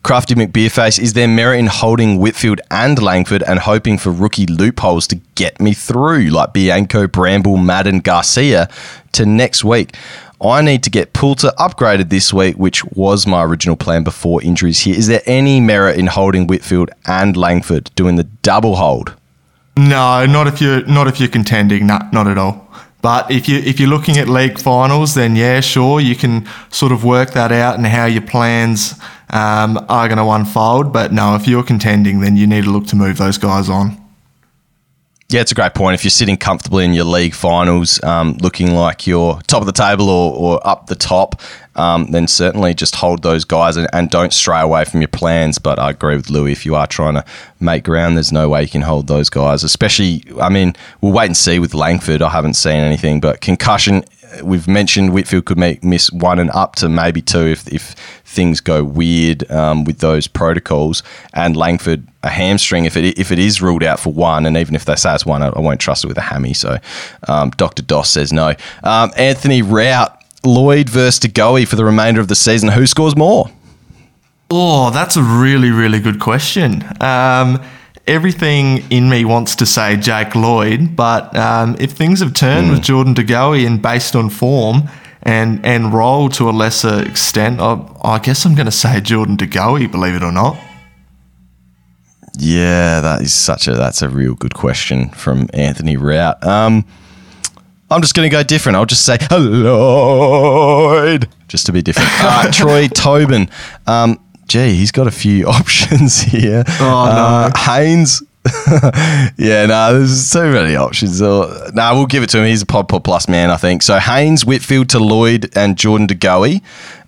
[0.05, 5.07] Crafty McBeerface, is there merit in holding Whitfield and Langford and hoping for rookie loopholes
[5.07, 8.69] to get me through, like Bianco, Bramble, Madden, Garcia,
[9.13, 9.97] to next week?
[10.41, 14.81] I need to get Poulter upgraded this week, which was my original plan before injuries
[14.81, 14.97] here.
[14.97, 19.15] Is there any merit in holding Whitfield and Langford doing the double hold?
[19.77, 21.87] No, not if you're not if you're contending.
[21.87, 22.69] No, not at all.
[23.03, 26.93] But if you if you're looking at league finals, then yeah, sure, you can sort
[26.93, 28.95] of work that out and how your plans
[29.31, 30.93] um, are going to unfold.
[30.93, 34.04] But no, if you're contending, then you need to look to move those guys on.
[35.31, 35.95] Yeah, it's a great point.
[35.95, 39.73] If you're sitting comfortably in your league finals, um, looking like you're top of the
[39.73, 41.41] table or, or up the top,
[41.77, 45.59] um, then certainly just hold those guys and, and, don't stray away from your plans.
[45.59, 46.53] But I agree with Louis.
[46.53, 47.25] If you are trying to
[47.59, 49.65] make ground, there's no way you can hold those guys.
[49.65, 52.21] Especially, I mean, we'll wait and see with Langford.
[52.21, 54.05] I haven't seen anything, but concussion.
[54.43, 58.61] We've mentioned Whitfield could make, miss one and up to maybe two if, if things
[58.61, 61.03] go weird um, with those protocols.
[61.33, 64.75] And Langford a hamstring if it if it is ruled out for one, and even
[64.75, 66.55] if they say it's one, I, I won't trust it with a hammy.
[66.55, 66.79] So
[67.29, 67.83] um, Dr.
[67.83, 68.55] Doss says no.
[68.83, 72.71] Um, Anthony Rout, Lloyd versus DeGoey for the remainder of the season.
[72.71, 73.51] Who scores more?
[74.51, 76.83] Oh, that's a really really good question.
[77.01, 77.63] Um,
[78.07, 82.71] everything in me wants to say Jake Lloyd, but um, if things have turned mm.
[82.73, 84.89] with Jordan DeGoey and based on form
[85.25, 89.37] and and Roll to a lesser extent, I, I guess I'm going to say Jordan
[89.37, 90.57] DeGoey, believe it or not.
[92.37, 96.45] Yeah, that is such a that's a real good question from Anthony Rout.
[96.45, 96.85] Um,
[97.91, 98.77] I'm just going to go different.
[98.77, 102.11] I'll just say Lloyd, just to be different.
[102.21, 103.49] Uh, Troy Tobin.
[103.87, 104.19] Um,
[104.49, 106.65] gee, he's got a few options here.
[106.81, 108.23] Oh no, uh, Haynes.
[109.39, 111.23] yeah, no, there's so many options.
[111.23, 112.47] Uh, no, we'll give it to him.
[112.47, 113.83] He's a pod pod plus man, I think.
[113.83, 116.61] So Haynes, Whitfield to Lloyd and Jordan De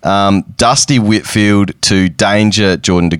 [0.03, 3.17] Um, Dusty Whitfield to Danger, Jordan De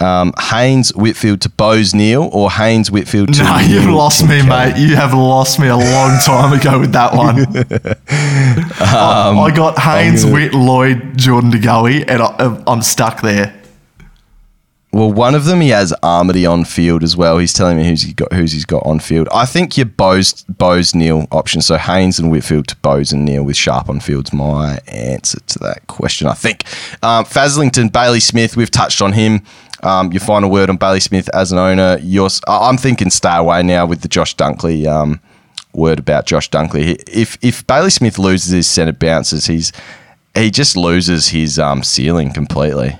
[0.00, 3.42] um, Haynes Whitfield to Bowes Neale or Haynes Whitfield to.
[3.42, 4.76] No, you've lost me, mate.
[4.76, 7.38] You have lost me a long time ago with that one.
[8.80, 13.54] um, I, got Haynes, Whit, Lloyd, Jordan DeGoey, and I, I'm stuck there.
[14.94, 17.38] Well, one of them he has Amartey on field as well.
[17.38, 19.28] He's telling me who's he got who's he's got on field.
[19.34, 21.62] I think your Bowes Bowes Neale option.
[21.62, 25.58] So Haynes and Whitfield to Bowes and Neale with Sharp on field's my answer to
[25.58, 26.28] that question.
[26.28, 26.62] I think
[27.02, 28.56] um, Faslington Bailey Smith.
[28.56, 29.42] We've touched on him.
[29.82, 31.98] Um, your final word on Bailey Smith as an owner.
[32.00, 35.20] You're, I'm thinking stay away now with the Josh Dunkley um,
[35.72, 37.02] word about Josh Dunkley.
[37.08, 39.72] If if Bailey Smith loses his centre bounces, he's
[40.36, 42.96] he just loses his um, ceiling completely.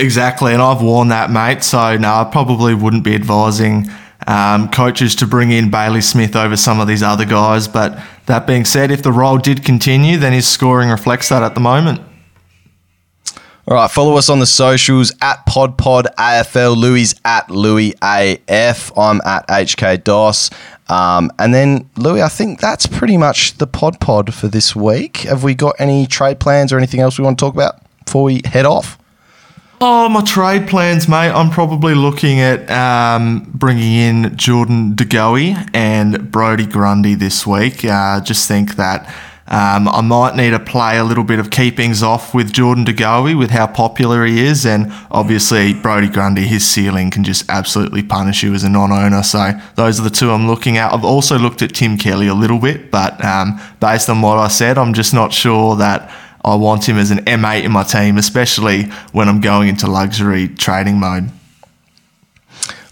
[0.00, 1.62] Exactly, and I've worn that, mate.
[1.62, 3.86] So no, I probably wouldn't be advising
[4.26, 7.68] um, coaches to bring in Bailey Smith over some of these other guys.
[7.68, 11.54] But that being said, if the role did continue, then his scoring reflects that at
[11.54, 12.00] the moment.
[13.68, 16.76] All right, follow us on the socials at PodPodAFL.
[16.78, 18.96] Louis at Lewy AF.
[18.96, 20.50] I'm at HK Dos.
[20.88, 25.18] Um, and then, Louis, I think that's pretty much the Pod Pod for this week.
[25.18, 28.24] Have we got any trade plans or anything else we want to talk about before
[28.24, 28.98] we head off?
[29.82, 31.30] Oh, my trade plans, mate.
[31.30, 37.82] I'm probably looking at um, bringing in Jordan DeGoey and Brodie Grundy this week.
[37.82, 39.06] Uh, just think that
[39.46, 43.38] um, I might need to play a little bit of keepings off with Jordan DeGoey
[43.38, 48.42] with how popular he is, and obviously Brodie Grundy, his ceiling can just absolutely punish
[48.42, 49.22] you as a non-owner.
[49.22, 50.92] So those are the two I'm looking at.
[50.92, 54.48] I've also looked at Tim Kelly a little bit, but um, based on what I
[54.48, 56.14] said, I'm just not sure that
[56.44, 60.48] I want him as an M8 in my team, especially when I'm going into luxury
[60.48, 61.30] trading mode.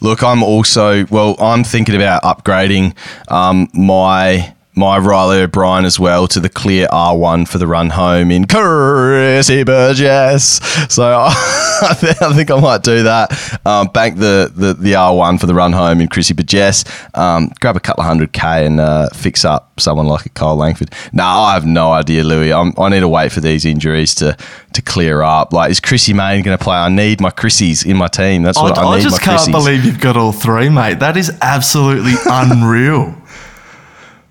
[0.00, 1.34] Look, I'm also well.
[1.40, 2.96] I'm thinking about upgrading
[3.28, 8.30] um, my my Riley O'Brien as well to the clear R1 for the run home
[8.30, 10.60] in Chrissy Burgess.
[10.88, 11.94] So I
[12.34, 13.60] think I might do that.
[13.66, 16.84] Um, bank the, the, the, R1 for the run home in Chrissy Burgess.
[17.14, 20.56] Um, grab a couple of hundred K and uh, fix up someone like a Kyle
[20.56, 20.92] Langford.
[21.12, 22.52] No, I have no idea, Louis.
[22.52, 24.36] I'm, i need to wait for these injuries to,
[24.74, 25.52] to clear up.
[25.52, 26.76] Like, is Chrissy Mayne going to play?
[26.76, 28.44] I need my Chrissies in my team.
[28.44, 31.00] That's what I, I, I just can't believe you've got all three, mate.
[31.00, 33.17] That is absolutely unreal.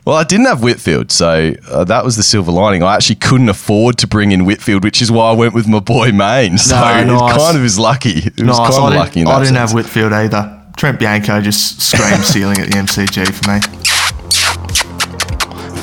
[0.07, 2.81] Well, I didn't have Whitfield, so uh, that was the silver lining.
[2.81, 5.81] I actually couldn't afford to bring in Whitfield, which is why I went with my
[5.81, 6.57] boy Mayne.
[6.57, 7.35] So no, nice.
[7.35, 8.19] it kind of is lucky.
[8.19, 8.57] It nice.
[8.57, 9.25] was kind of lucky.
[9.25, 9.57] I didn't sense.
[9.57, 10.61] have Whitfield either.
[10.77, 13.59] Trent Bianco just screamed ceiling at the MCG for me.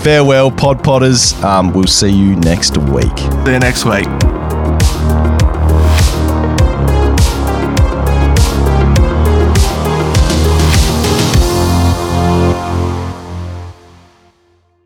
[0.03, 1.35] Farewell, Pod Potters.
[1.45, 3.19] Um, we'll see you next week.
[3.19, 4.09] See you next week.